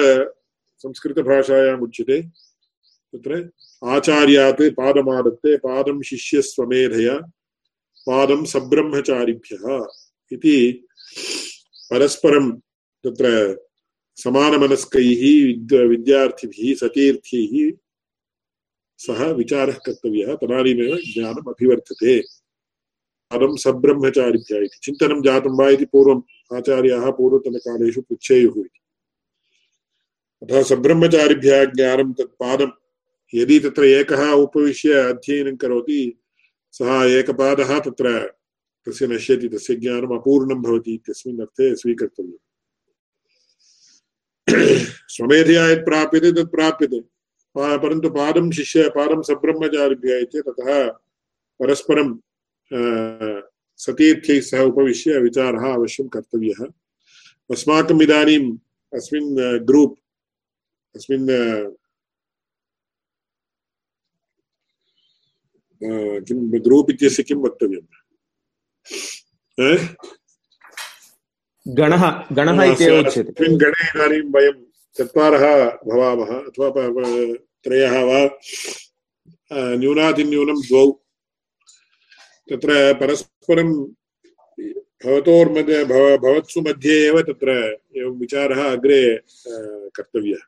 संस्कृतभाषायाम् 0.84 1.82
उच्यते 1.82 2.20
तत्र 2.22 3.40
आचार्यात् 3.94 4.62
पादमादत्ते 4.78 5.56
पादं 5.64 6.02
शिष्यस्वमेधया 6.10 7.16
पादं 8.06 8.44
सब्रह्मचारिभ्यः 8.52 9.64
इति 10.30 10.58
परस्परं 11.90 12.50
तत्र 13.04 13.28
समानमनस्कैः 14.18 15.22
विद्यार्थिभिः 15.88 16.74
सतीर्थ्यैः 16.76 17.54
सह 19.00 19.24
विचारः 19.32 19.78
कर्तव्यः 19.86 20.34
तदानीमेव 20.36 20.96
ज्ञानम् 21.12 21.54
अनं 23.30 23.56
सब्रह्मचारिभ्यः 23.56 24.58
इति। 24.58 24.78
चिन्तनं 24.82 25.22
जातं 25.22 25.58
वा 25.58 25.68
इति 25.70 25.84
पूर्वम् 25.84 26.22
आचार्याः 26.56 27.10
पूर्वतनकालेषु 27.10 28.02
पृच्छेयुः 28.02 28.60
इति। 28.60 28.80
अतः 30.42 30.62
सब्रह्मचारिभ्यः 30.62 31.64
ज्ञानं 31.64 32.12
तत्पादं 32.12 32.70
यदि 33.34 33.58
तत्र 33.60 33.84
एकः 33.84 34.30
उपविश्य 34.30 34.92
अध्ययनं 34.92 35.56
करोति, 35.56 36.18
सः 36.72 37.04
एकपादः 37.04 37.78
तत्र 37.78 38.26
तस्य 38.86 39.06
नश्यति, 39.06 39.48
तस्य 39.48 39.74
ज्ञानम् 39.76 40.18
अपूर्णं 40.18 40.62
भवति 40.62 40.94
इत्यस्मिन् 40.94 41.40
अर्थे 41.40 41.74
स्वीकर्तव्यम्। 41.76 42.44
स्वमेधया 45.08 45.68
यत् 45.68 45.84
प्राप्यते 45.84 46.32
तत् 46.32 46.50
प्राप्यते। 46.50 47.00
परन्तु 47.58 48.10
पादं 48.10 48.50
शिष्य, 48.50 48.88
पादं 48.88 49.22
सब्रह्मचारिभ्यः 49.22 50.18
इति 50.18 50.40
ततः 50.40 50.88
परस्परं 51.60 52.18
सतीर्थ्यैः 52.72 54.40
सह 54.40 54.60
उपविश्य 54.70 55.18
विचारः 55.20 55.64
अवश्यं 55.74 56.08
कर्तव्यः। 56.14 56.60
अस्माकम् 57.50 58.02
इदानीम् 58.02 58.48
अस्मिन् 58.92 59.30
ग्रूप् 59.68 59.94
अस्मिन् 60.96 61.26
किं 66.26 66.38
ग्रूप् 66.64 66.90
इत्यस्य 66.90 67.22
किं 67.22 67.38
वक्तव्यम् 67.44 67.88
गणः 71.66 72.02
गणः 72.36 72.62
इत्येव 72.64 72.94
उच्यते। 72.98 73.30
अस्मिन् 73.32 73.58
गणे 73.60 73.82
इदानीं 73.88 74.22
वयं 74.34 74.56
चत्वारः 74.98 75.44
भवामः 75.88 76.30
अथवा 76.38 76.68
त्रयः 77.64 77.94
वा 78.08 78.20
न्यूनातिन्यूनं 79.52 80.58
द्वौ। 80.68 80.84
तत्र 82.50 82.92
परस्परं 83.00 83.68
भवतोर्मध्ये, 85.04 85.84
भव 85.84 86.16
भवत्सु 86.18 86.60
मध्ये 86.60 86.94
एव 87.06 87.20
तत्र 87.22 87.50
एवं 87.96 88.18
विचारः 88.18 88.60
अग्रे 88.72 89.00
कर्तव्यः। 89.96 90.42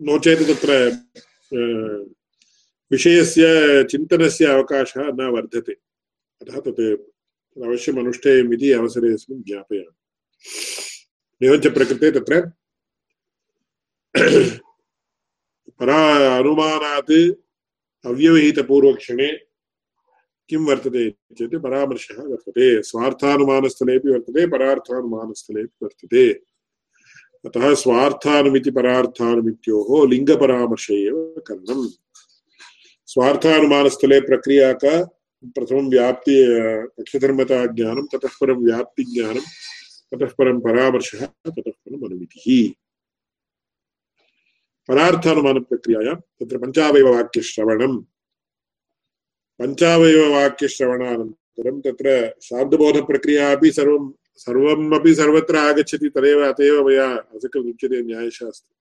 नो 0.00 0.18
चेत् 0.18 0.44
तत्र 0.50 0.70
विषयस्य, 2.90 3.42
चिन्तनस्य 3.90 4.44
अवकाशः 4.46 5.04
न 5.18 5.20
वर्धते। 5.34 5.74
अतः 6.42 6.56
तत् 6.60 6.80
अवश्यम् 7.56 7.98
अनुष्ठेयम् 7.98 8.52
इति 8.54 8.68
अवसरे 8.72 9.12
अस्मिन् 9.14 9.42
ज्ञापयामि। 9.42 9.94
एवञ्च 11.40 11.66
प्रकृते 11.66 12.10
तत्र 12.10 12.34
परा, 15.78 16.00
अनुमानात् 16.38 17.12
अव्यवहितपूर्वक्षणे 18.06 19.28
किं 20.48 20.66
वर्तते 20.66 21.10
चेत् 21.10 21.62
परामर्शः 21.62 22.22
वर्तते। 22.22 22.82
स्वार्थानुमानस्थलेपि 22.82 24.10
वर्तते 24.10 24.46
परार्थानुमानस्थलेपि 24.46 25.86
वर्तते। 25.86 26.32
अतः 27.44 27.74
स्वार्थानुमिति 27.74 28.70
परार्थानुमित्योः 28.70 30.08
लिङ्गपरामर्श 30.08 30.90
एव 30.90 31.42
करणम् 31.46 31.88
स्वार्थानुमानस्थले 33.06 34.20
प्रक्रिया 34.20 34.72
का 34.72 35.04
प्रथमं 35.44 35.90
व्याप्ति 35.90 36.44
पक्षधर्मता 36.98 37.66
ज्ञानं 37.66 38.06
ततः 38.06 38.28
परं 38.28 38.64
व्याप्तिज्ञानं, 38.64 39.40
ततः 40.10 40.26
परं 40.26 40.60
परामर्शः, 40.60 41.26
ततः 41.26 41.70
परम् 41.70 42.04
अनुमितिः। 42.04 42.72
परार्थानुमानप्रक्रियायां 44.88 46.14
तत्र 46.14 46.58
पञ्चावयववाक्यश्रवणं 46.58 48.04
पञ्चावयववाक्यश्रवणानन्तरं 49.58 51.80
तत्र 51.80 52.34
शाब्दबोधप्रक्रिया 52.42 53.52
अपि 53.52 53.72
सर्वं 53.72 54.12
सर्वमपि 54.36 55.14
सर्वत्र 55.14 55.56
आगच्छति, 55.56 56.08
तदेव 56.08 56.52
अत 56.52 56.60
एव 56.60 56.88
मया 56.88 57.24
असकृदुच्यते 57.34 58.02
न्यायशास्त्रे। 58.02 58.74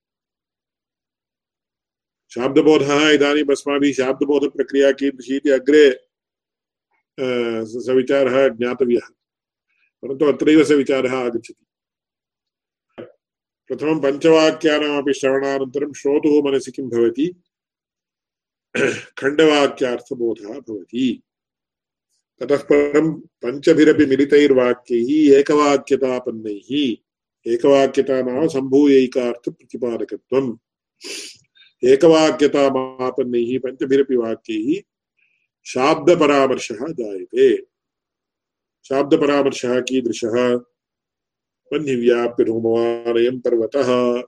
शाब्दबोधः 2.33 3.09
इदानीम् 3.09 3.51
अस्माभिः 3.51 3.93
शाब्दबोधप्रक्रिया 3.93 4.91
कीदृशी 4.91 5.35
इति 5.35 5.49
अग्रे 5.49 5.99
सविचारः 7.85 8.47
ज्ञातव्यः। 8.47 9.13
परन्तु 10.01 10.25
अत्रैव 10.25 10.63
स 10.63 10.71
विचारः 10.71 11.17
आगच्छति। 11.17 11.65
प्रथमं 13.67 13.99
पञ्चवाक्यानामपि 13.99 15.13
श्रवणानन्तरं 15.13 15.93
श्रोतुः 15.93 16.43
मनसि 16.43 16.71
किं 16.71 16.89
भवति? 16.89 17.35
खण्डवाक्यार्थबोधः 19.17 20.47
भवति। 20.47 21.23
ततः 22.39 22.57
परं 22.57 23.13
पञ्चभिरपि 23.13 24.05
मिलितैर्वाक्यैः, 24.05 25.39
एकवाक्यतापन्नैः 25.39 26.95
एकवाक्यता 27.53 28.21
नाम 28.21 28.47
सम्भूयैकार्थप्रतिपादकत्वम्। 28.47 30.57
एकवाक्यतामापन्नैः, 31.83 33.59
पञ्चभिरपि 33.59 34.15
वाक्यैः 34.15 34.81
शाब्दपरामर्शः 35.65 36.75
जायते। 36.75 37.65
शाब्दपरामर्शः 38.83 39.79
कीदृशः? 39.79 40.59
वह्निव्याप्यधूमवानयं 41.73 43.39
पर्वतः। 43.39 44.23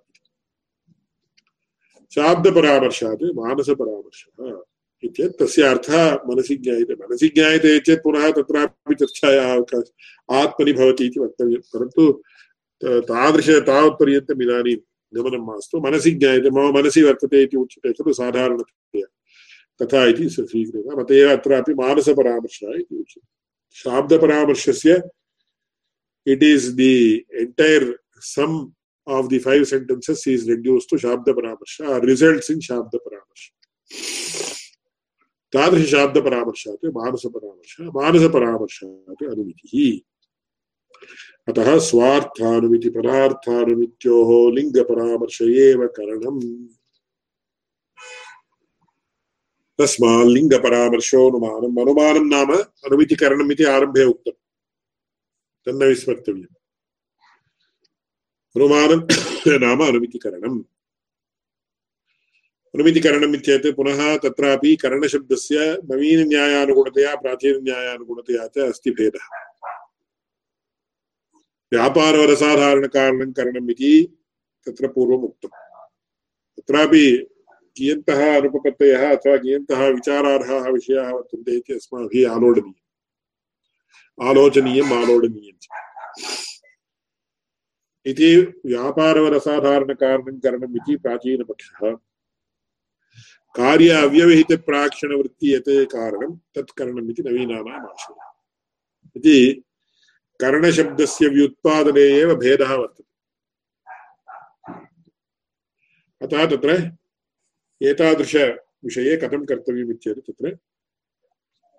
शाब्दपरामर्शात् 2.15 3.23
मानसपरामर्शः 3.23 4.61
इत्येतत् 5.03 5.43
तस्य 5.43 5.63
अर्थः 5.63 6.13
मनसि 6.15 6.55
ज्ञायते। 6.55 6.93
मनसि 6.93 7.27
ज्ञायते 7.27 7.79
चेत् 7.79 8.03
पुनः 8.03 8.31
तत्रापि 8.31 8.95
चर्चायाः 8.95 9.55
अवकाशः 9.55 10.35
आत्मनि 10.35 10.73
भवति 10.73 11.05
इति 11.05 11.19
वक्तव्यं। 11.19 11.57
परन्तु 11.57 12.23
तादृश 12.85 13.49
तावत्पर्यन्तम् 13.49 14.41
इदानीं 14.41 14.77
गमनं 15.15 15.45
मास्तु। 15.45 15.79
मनसि 15.79 16.11
ज्ञायते, 16.11 16.49
मम 16.49 16.73
मनसि 16.73 17.01
वर्तते 17.03 17.43
इति 17.43 17.57
उच्यते 17.57 17.93
खलु 17.93 18.13
साधारणतया। 18.13 19.07
तथा 19.81 20.05
इति 20.05 20.29
स्वीक्रियते 20.29 21.01
अत 21.01 21.11
एव 21.11 21.37
अत्रापि 21.37 21.73
मानसपरामर्शः 21.73 22.67
इति 22.67 22.95
उच्यते। 22.95 23.27
शाब्दपरामर्शस्य 23.71 25.09
is 26.27 26.63
the 26.63 27.17
entire 27.41 27.85
sum 28.29 28.74
of 29.07 29.29
the 29.29 29.39
five 29.39 29.67
sentences 29.67 30.25
is 30.27 30.49
reduced 30.49 30.89
to 30.89 30.95
Shabda 30.95 31.27
Paramarsha 31.27 31.87
or 31.87 32.01
results 32.01 32.49
in 32.49 32.59
Shabda 32.59 32.97
Paramarsha. 33.05 33.51
तादृश 35.53 35.89
शाब्द 35.91 36.17
परामर्शात् 36.23 36.85
मानस 36.95 37.23
परामर्श 37.33 37.75
मानस 37.97 38.23
परामर्शात् 38.33 39.21
अनुमितिः 39.23 39.75
अतः 41.49 41.69
स्वार्थानुमिति 41.89 42.89
पदार्थानुमित्योः 42.95 44.31
लिंग 44.55 44.77
परामर्श 44.89 45.37
एव 45.41 45.85
करणम् 45.97 46.41
तस्मात् 49.79 50.33
लिंग 50.35 50.53
परामर्शोनुमानम् 50.65 51.79
अनुमानं 51.83 52.27
नाम 52.35 52.51
अनुमितिकरणम् 52.55 53.51
इति 53.51 53.63
आरम्भे 53.75 54.03
उक्तम् 54.13 54.39
तन्न 55.67 55.87
विस्मर्तव्यम् 55.93 56.53
अनुमानं 58.55 58.99
नाम 59.61 59.83
अनुमितिकरणम्। 59.83 60.59
अनुमितिकरणम् 62.75 63.35
इत्येतत् 63.35 63.75
पुनः 63.75 64.17
तत्रापि 64.17 64.75
करणशब्दस्य 64.75 65.57
नवीनन्यायानुगुणतया, 65.91 67.15
प्राचीनन्यायानुगुणतया 67.15 68.47
च 68.47 68.57
अस्ति 68.57 68.91
भेदः। 68.91 69.27
व्यापारवरसाधारणकारणं 71.73 73.31
करणम् 73.31 73.71
इति 73.71 73.93
तत्र 74.67 74.87
पूर्वम् 74.87 75.23
उक्तम् 75.23 75.51
तत्रापि 76.57 77.05
कियन्तः 77.77 78.37
अनुपपत्तयः 78.37 79.03
अथवा 79.11 79.37
कियन्तः 79.37 79.87
विचारार्हाः 79.87 80.69
विषयाः 80.69 81.11
वर्तन्ते 81.11 81.51
इति 81.51 81.73
अस्माभिः 81.73 82.31
आलोडनीयम् 82.31 84.27
आलोचनीयम् 84.29 84.93
आलोडनीयम् 84.93 85.59
इति 88.05 88.61
व्यापारवरसाधारणकारणं 88.65 90.39
करणम् 90.39 90.75
इति 90.75 90.95
प्राचीनपक्षः। 90.95 91.95
कार्य 93.55 93.89
अव्यवहितप्राक्षणवृत्ति 93.89 95.55
यत् 95.55 95.69
कारणं, 95.69 96.37
तत् 96.55 96.71
करणम् 96.77 97.09
इति 97.09 97.21
नवीनानाम् 97.21 97.85
आशयः। 97.85 98.31
इति 99.15 99.63
करणशब्दस्य 100.41 101.27
व्युत्पादने 101.27 102.01
एव 102.01 102.35
भेदः 102.35 102.75
वर्तते। 102.75 103.03
अतः 106.21 106.45
तत्र 106.45 106.91
एतादृशविषये 107.81 109.17
कथं 109.17 109.45
कर्तव्यम् 109.45 109.91
इत्येतत् 109.91 110.31
तत्र। 110.31 110.57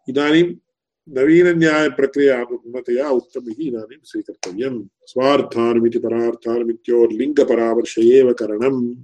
इदानीं 0.08 0.54
नवीनन्यायप्रक्रियानुगुणतया 1.08 3.08
उक्तम् 3.08 3.50
इति 3.50 3.68
इदानीं 3.68 3.98
स्वीकर्तव्यम्। 4.04 4.88
स्वार्थानुमिति 5.06 5.98
परार्थानुमित्योर्लिङ्गपरामर्श 5.98 7.98
एव 7.98 8.32
करणम्। 8.32 8.96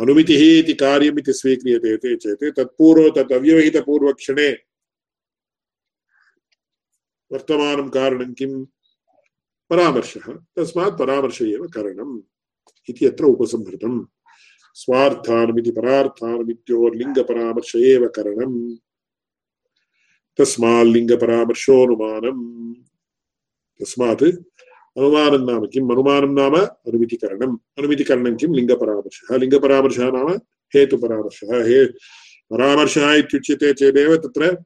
अनुमितिः 0.00 0.58
इति 0.58 0.72
कार्यमिति 0.72 1.32
स्वीक्रियते 1.32 2.16
चेत् 2.16 2.56
तत्पूर्व 2.56 3.10
तत् 3.10 3.32
अव्यवहितपूर्वक्षणे 3.32 4.56
वर्तमानं 7.32 7.88
कारणं 7.88 8.32
किं 8.32 8.64
परामर्शः। 9.70 10.38
तस्मात् 10.56 10.98
परामर्श 10.98 11.42
एव 11.42 11.66
करणम् 11.66 12.20
इति 12.90 13.06
अत्र 13.06 13.24
उपसंहृतम्। 13.24 14.06
स्वार्थानुमिति 14.74 15.70
परार्थानुमित्योर्लिङ्गपरामर्श 15.70 17.76
एव 17.76 18.08
करणम्। 18.08 18.76
तस्माल्लिङ्गपरामर्शोऽनुमानम् 20.38 22.74
तस्मात् 23.80 24.24
अनुमानं 24.98 25.46
नाम 25.46 25.66
किम्? 25.66 25.92
अनुमानं 25.92 26.34
नाम 26.34 26.56
अनुमितिकरणम्। 26.56 27.58
अनुमितिकरणं 27.78 28.36
किं 28.36 28.54
लिङ्गपरामर्शः। 28.54 29.36
लिङ्गपरामर्शः 29.36 30.12
नाम 30.12 30.38
हेतुपरामर्शः। 30.74 31.52
हे 31.52 31.92
परामर्शः 32.50 33.12
इत्युच्यते 33.12 33.74
चेदेव 33.74 34.16
तत्र 34.16 34.64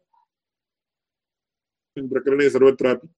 प्रकरणे 1.99 2.51
सर्वत्रापि। 2.51 3.09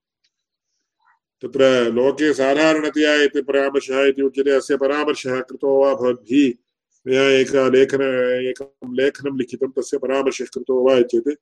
तत्र 1.42 1.92
लोके 1.92 2.34
साधारणतया 2.34 3.14
यत् 3.14 3.46
परामर्शः 3.46 4.04
इति 4.04 4.22
उच्यते, 4.22 4.50
अस्य 4.50 4.76
परामर्शः 4.76 5.40
कृतो 5.40 5.82
वा 5.82 5.94
भवद्भिः। 5.94 6.67
मया 7.06 7.22
एक 7.40 7.50
लेखन 7.74 8.02
एकं 8.50 8.94
लेखनं 8.96 9.36
लिखितं 9.38 9.70
तस्य 9.76 9.98
परामर्शः 9.98 10.46
कृतो 10.54 10.74
वा 10.84 10.96
इत्येतत् 10.98 11.40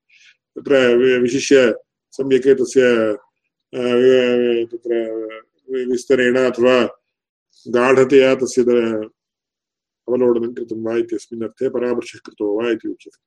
तत्र 0.57 0.81
विशिष्य 1.23 1.73
सम्यक् 2.15 2.49
तस्य 2.61 2.83
तत्र 4.73 5.01
विस्तरेण 5.87 6.37
अथवा 6.41 6.77
गाढतया 7.67 8.35
तस्य 8.43 8.63
अवलोडनं 10.09 10.53
कृतं 10.55 10.83
वा 10.85 10.97
इत्यस्मिन् 10.97 11.45
अर्थे 11.45 11.69
परामर्शः 11.71 12.19
कृतो 12.27 12.55
वा 12.57 12.71
इति 12.71 12.89
उच्यते 12.89 13.21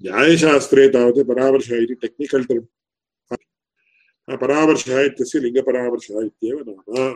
न्यायशास्त्रे 0.00 0.88
तावत् 0.94 1.28
परामर्शः 1.28 1.82
इति 1.82 1.94
टेक्निकल् 2.02 2.44
टर्म् 2.48 2.66
परामर्शः 4.28 5.00
इत्यस्य 5.02 5.38
लिङ्गपरामर्शः 5.40 6.24
इत्येव 6.24 6.58
नाम 6.68 7.14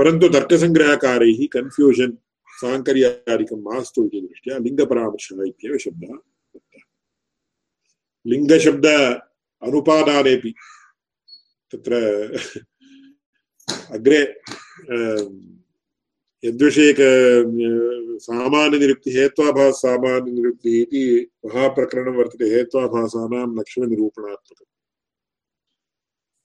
परन्तु 0.00 0.28
तर्कसङ्ग्रहकारैः 0.34 1.40
कन्फ्यूषन् 1.54 2.12
साङ्कर्यादिकं 2.60 3.60
मास्तु 3.68 4.04
इति 4.06 4.20
दृष्ट्या 4.20 4.58
लिङ्गपरामर्शः 4.66 5.42
इत्येव 5.48 5.76
शब्दः 5.84 6.14
लिङ्गशब्द 8.26 8.86
अनुपादानेपि 9.62 10.54
तत्र 11.72 11.92
अग्रे 13.96 14.20
यद्विषयक 16.44 17.00
सामान्यनिरुक्तिः 18.26 19.20
हेत्वाभास 19.20 19.74
सामान्यनिरुक्तिः 19.84 20.80
इति 20.82 21.04
महाप्रकरणं 21.46 22.16
वर्तते। 22.18 22.46
हेत्वाभासानां 22.56 23.46
लक्षणनिरूपणात्मकम्। 23.58 24.79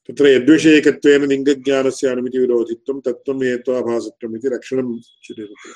तत्र 0.08 0.26
यद्विषयकत्वेन 0.30 1.22
लिङ्गज्ञानस्य 1.32 2.08
अनुमितिविरोधित्वं 2.14 2.98
तत्त्वं 3.06 3.38
हेत्वाभासत्वम् 3.44 4.36
इति 4.38 4.48
रक्षणम् 4.56 4.92
उच्यते 4.94 5.44
तत्र 5.50 5.72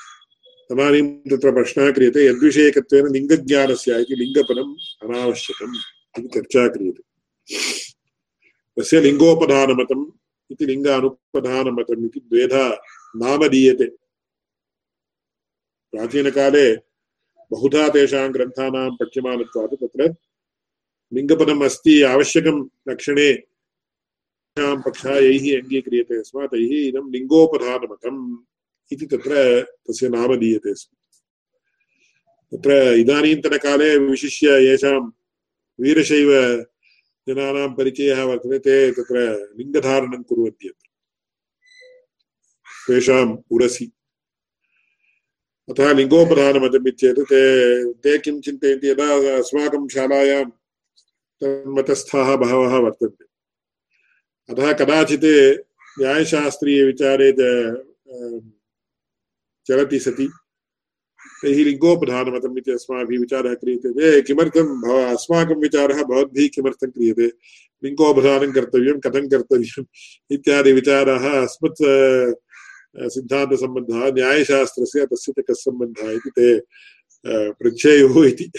तदानीं 0.70 1.06
तत्र 1.30 1.50
प्रश्नः 1.56 1.90
क्रियते, 1.96 2.20
यद्विषयकत्वेन 2.26 3.06
लिङ्गज्ञानस्य 3.16 3.90
इति 4.02 4.14
लिङ्गपदम् 4.22 4.72
अनावश्यकम् 5.04 5.74
इति 6.18 6.28
चर्चा 6.34 6.62
क्रियते। 6.74 7.02
तस्य 8.76 9.00
लिङ्गोपधानमतम् 9.06 10.04
इति 10.52 10.64
लिङ्ग 10.70 10.86
अनुपधानमतम् 10.98 12.06
इति 12.06 12.20
द्वेधा 12.30 12.64
नाम 13.22 13.40
दीयते 13.50 13.86
प्राचीनकाले 15.92 16.66
बहुधा 17.50 17.84
तेषां 17.94 18.28
ग्रन्थानां 18.34 18.88
पठ्यमानत्वात् 18.98 19.78
तत्र 19.82 20.02
लिङ्गपदम् 21.12 21.64
अस्ति, 21.66 22.02
आवश्यकं 22.14 22.56
लक्षणे 22.88 23.30
पक्षः 24.58 25.10
यैः 25.10 25.62
अङ्गीक्रियते 25.62 26.22
स्म, 26.22 26.46
तैः 26.46 26.88
इदं 26.88 27.12
लिङ्गोपधानमतम् 27.12 28.38
इति 28.92 29.06
तत्र 29.06 29.62
तस्य 29.62 30.08
नाम 30.08 30.36
दीयते 30.36 30.74
स्म। 30.74 30.90
तत्र 32.52 32.94
इदानीन्तनकाले 32.98 33.98
विशिष्य 33.98 34.48
येषां 34.48 35.10
वीरशैव 35.80 36.30
जनानां 37.28 37.74
परिचयः 37.74 38.22
वर्तते, 38.22 38.58
ते 38.58 38.90
तत्र 38.90 39.16
लिङ्गधारणं 39.58 40.22
कुर्वन्त्यत्र 40.22 40.88
तेषाम् 42.86 43.38
उरसि। 43.50 43.92
अतः 45.70 45.92
लिङ्गोपधानमतम् 45.92 46.90
चेत् 46.90 47.20
ते 47.20 47.42
ते 47.92 48.18
किं 48.18 48.40
चिन्तयन्ति 48.40 48.88
यदा 48.88 49.38
अस्माकं 49.38 49.88
शालायां 49.88 50.44
तन्मतस्थाः 51.40 52.36
बहवः 52.36 52.78
वर्तन्ते। 52.78 53.29
अतः 54.50 54.72
कदाचित् 54.72 55.24
न्यायशास्त्रीयविचारे 56.00 57.32
चलति 59.66 59.98
सति। 59.98 60.26
तैः 61.42 61.58
लिङ्गोपधानमतम् 61.64 62.58
इति 62.58 62.72
अस्माभिः 62.72 63.20
विचारः 63.20 63.54
क्रियते। 63.54 63.88
ते 63.92 64.22
किमर्थं 64.22 64.66
भव, 64.82 64.96
अस्माकं 65.14 65.60
विचारः 65.60 66.02
भवद्भिः 66.02 66.48
किमर्थं 66.54 66.90
क्रियते? 66.90 67.26
लिङ्गोपधानं 67.84 68.52
कर्तव्यं, 68.52 68.98
कथं 69.00 69.28
कर्तव्यम् 69.28 69.84
इत्यादि 70.30 70.72
विचाराः 70.72 71.24
अस्मत् 71.42 71.82
सिद्धान्तसम्बन्धः, 73.14 74.02
न्यायशास्त्रस्य 74.12 75.06
तस्य 75.06 75.32
च 75.32 75.44
कः 75.48 75.54
सम्बन्धः 75.54 76.10
इति 76.10 76.30
ते 76.30 76.48
पृच्छेयुः 77.52 78.26
इति। 78.28 78.50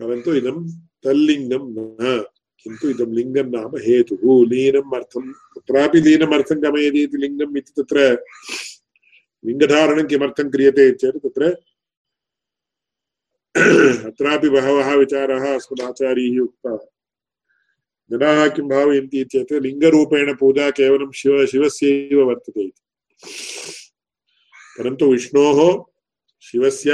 परन्तु 0.00 0.34
इदं 0.34 0.56
तल्लिङ्गं 1.04 1.64
न। 2.00 2.24
किन्तु 2.64 2.90
इदं 2.90 3.14
लिङ्गं 3.14 3.50
नाम 3.50 3.76
हेतुः 3.76 4.48
लीनम् 4.48 4.94
अर्थं, 4.94 5.32
कुत्रापि 5.32 6.00
लीनम् 6.00 6.34
अर्थं 6.34 6.62
गमयति 6.62 7.02
इति 7.02 7.16
लिङ्गम् 7.16 7.56
इति 7.56 7.82
तत्र 7.82 8.24
लिङ्गधारणं 9.44 10.06
किमर्थं 10.06 10.50
क्रियते 10.50 10.92
चेत् 10.92 11.16
तत्र 11.16 11.56
अत्रापि 14.06 14.48
बहवः 14.48 14.94
विचाराः 14.94 15.54
अस्मदाचार्यैः 15.54 16.40
उक्ताः। 16.40 16.76
जनाः 18.10 18.48
किं 18.48 18.68
भावयन्ति 18.68 19.24
चेत् 19.24 19.52
लिङ्गरूपेण 19.52 20.36
पूजा 20.36 20.70
केवलं 20.70 21.10
शिव, 21.10 21.46
शिवस्यैव 21.46 22.20
वर्तते 22.20 22.60
इति। 22.60 22.82
परन्तु 24.78 25.06
विष्णोः, 25.06 25.84
शिवस्य 26.40 26.92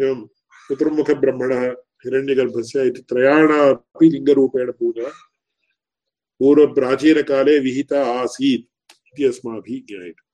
एवं 0.00 0.28
चतुर्मुखब्रह्मणः 0.72 1.76
हिरण्यगर्भस्य 2.04 2.86
इति 2.86 3.00
त्रयाणामपि 3.00 4.10
लिङ्गरूपेण 4.10 4.72
पूजा। 4.72 5.08
पूर्वप्राचीनकाले 6.38 7.58
विहिता 7.58 8.04
आसीत् 8.04 8.92
इति 8.92 9.24
अस्माभिः 9.24 9.80
ज्ञायते। 9.88 10.30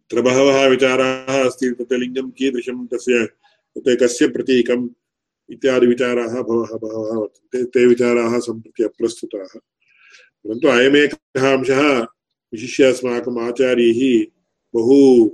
तत्र 0.00 0.22
बहवः 0.22 0.66
विचाराः 0.66 1.44
अस्ति, 1.44 1.70
तत् 1.70 1.92
लिङ्गं 1.92 2.30
कीदृशं, 2.30 2.86
तस्य, 2.86 3.26
तत् 3.78 4.02
कस्य 4.02 4.28
प्रतीकम् 4.28 4.88
इत्यादि 5.50 5.86
विचाराः 5.86 6.42
बहवः 6.42 6.78
बहवः 6.78 7.20
वर्तन्ते। 7.20 7.64
ते 7.64 7.86
विचाराः 7.86 8.38
सम्प्रति 8.38 8.84
अप्रस्तुताः। 8.84 9.58
परन्तु 10.44 10.68
अयमेकः 10.68 11.56
अंशः, 11.56 12.02
विशिष्य 12.52 12.84
अस्माकम् 12.84 13.38
आचार्यैः 13.38 14.26
बहु 14.74 15.30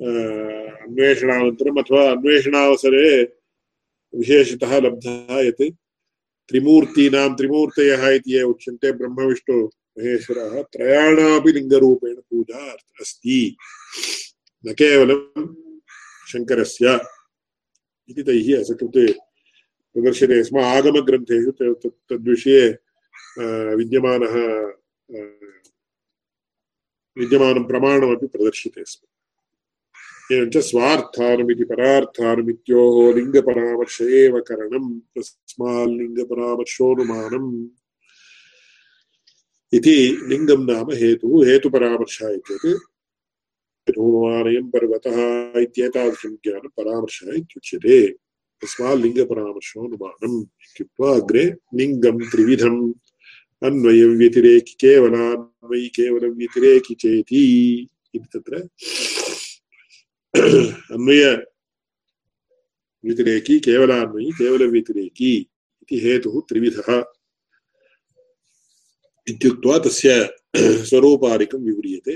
अन्वेषणानन्तरम् 0.00 1.78
अथवा 1.78 2.02
अन्वेषणावसरे 2.10 3.06
विशेषतः 4.14 4.72
लब्धः 4.84 5.40
यत् 5.46 5.62
त्रिमूर्तीनां 6.50 7.28
त्रिमूर्तयः 7.38 8.08
इति 8.10 8.34
ये 8.34 8.42
उच्यन्ते 8.42 8.92
ब्रह्मविष्णु 8.98 9.58
महेश्वरः 9.98 10.54
त्रयाणापि 10.72 11.52
लिङ्गरूपेण 11.52 12.14
पूजा 12.20 12.62
अस्ति 13.00 13.40
न 14.64 14.72
केवलं 14.80 15.20
शङ्करस्य 16.32 16.98
इति 18.10 18.22
तैः 18.22 18.48
असकृते 18.60 19.06
प्रदर्श्यते 19.96 20.42
स्म 20.44 20.58
आगमग्रन्थेषु 20.66 21.52
तद्विषये 21.60 22.66
विद्यमानः 23.78 24.34
विद्यमानं 27.16 27.64
प्रमाणमपि 27.70 28.26
प्रदर्श्यते 28.26 28.84
स्म 28.84 29.06
एवञ्च 30.32 30.56
स्वार्थानमिति 30.56 31.64
परार्थानमित्योः 31.64 33.14
लिङ्गपरामर्श 33.14 34.00
एव 34.00 34.40
करणं 34.40 34.98
तस्माल्लिङ्गपरामर्शोऽनुमानम् 34.98 37.68
इति 39.72 40.18
लिङ्गं 40.28 40.74
नाम 40.74 40.90
हेतुः 40.90 41.46
हेतुपरामर्शः 41.46 42.28
इत्येतत्। 42.28 42.80
अनुमानयं 43.88 44.70
पर्वतः 44.70 45.60
इत्येतादृशं 45.60 46.34
ज्ञानं 46.34 46.68
परामर्शः 46.68 47.36
इत्युच्यते। 47.36 48.14
तस्मात् 48.62 49.06
इत्युक्त्वा 49.06 51.14
अग्रे 51.14 51.54
लिङ्गं 51.74 52.18
त्रिविधम्। 52.18 52.92
अन्वयं 53.62 54.18
व्यतिरेकि 54.18 54.76
केवलान्वयि 54.80 55.88
केवलं 55.88 56.30
व्यतिरेकि 56.30 56.94
चेति। 56.94 57.88
इति 58.14 58.38
तत्र 58.38 58.68
अन्वय 60.34 61.24
व्यतिरेकी 63.04 63.58
केवलान्वयि 63.58 64.30
केवलव्यतिरेकी 64.38 65.34
इति 65.82 65.98
हेतुः 66.00 66.40
त्रिविधः 66.48 66.88
इत्युक्त्वा 69.26 69.78
तस्य 69.84 70.10
स्वरूपादिकं 70.88 71.64
विव्रियते 71.64 72.14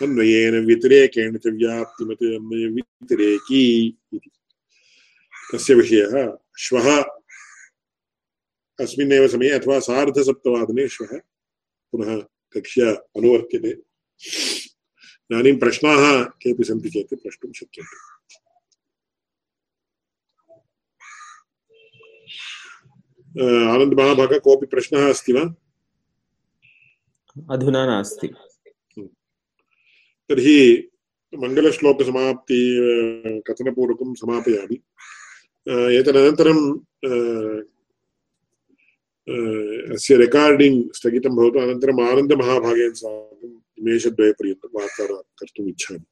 अन्वयेन 0.00 0.64
व्यतिरेकेण 0.66 1.36
च 1.36 1.54
व्याप्तिमत् 1.60 2.22
अन्वयव्यतिरेकी 2.30 3.62
इति 4.14 4.30
तस्य 5.52 5.74
विषयः 5.74 6.14
श्वः 6.64 6.88
अस्मिन्नेव 8.78 9.26
समये 9.28 9.50
अथवा 9.58 9.78
सार्धसप्तवादने 9.80 10.88
श्वः 10.88 11.18
पुनः 11.92 12.14
अनुवर्त्यते 13.16 13.72
इदानीं 15.34 15.58
प्रश्नाः 15.58 16.02
केऽपि 16.42 16.64
सन्ति 16.64 16.88
चेत् 16.90 17.14
प्रष्टुं 17.22 17.50
शक्यन्ते 17.58 17.96
आनन्दमहाभाग 23.74 24.32
कोऽपि 24.44 24.66
प्रश्नः 24.70 25.08
अस्ति 25.10 25.32
वा? 25.32 25.42
अधुना 27.54 27.82
नास्ति। 27.86 28.28
तर्हि 30.30 30.58
मङ्गलश्लोकसमाप्ति 31.32 32.60
कथनपूर्वकं 33.48 34.14
समापयामि। 34.14 34.76
एतदनन्तरं 35.98 36.58
अस्य 39.94 40.12
रेकार्डिङ्ग् 40.16 40.82
स्थगितं 40.94 41.32
भवतु। 41.36 41.58
अनन्तरम् 41.58 42.00
आनन्दमहाभागेन 42.00 42.92
साकं 43.02 43.33
निमेषद्वयपर्यन्तं 43.84 44.70
वार्तालापं 44.76 45.30
कर्तुम् 45.40 45.68
इच्छामि 45.68 46.04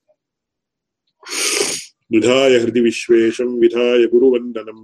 विधाय 2.14 2.58
हृदि 2.62 2.80
विश्वेशं 2.80 3.50
विधाय 3.60 4.06
गुरुवन्दनं 4.12 4.80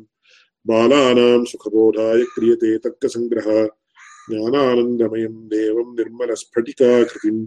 बालानां 0.67 1.45
सुखबोधाय 1.51 2.23
क्रियते 2.35 2.77
तर्कसङ्ग्रहः 2.85 3.61
ज्ञानानन्दमयं 4.31 5.37
देवं 5.53 5.95
निर्मलस्फटिकाकृतिम् 5.99 7.47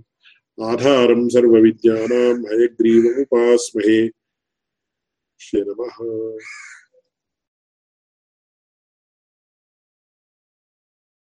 आधारं 0.58 1.28
सर्वविद्यानां 1.36 2.36
हयग्रीवमुपास्महे 2.52 4.00
नमः 5.70 5.98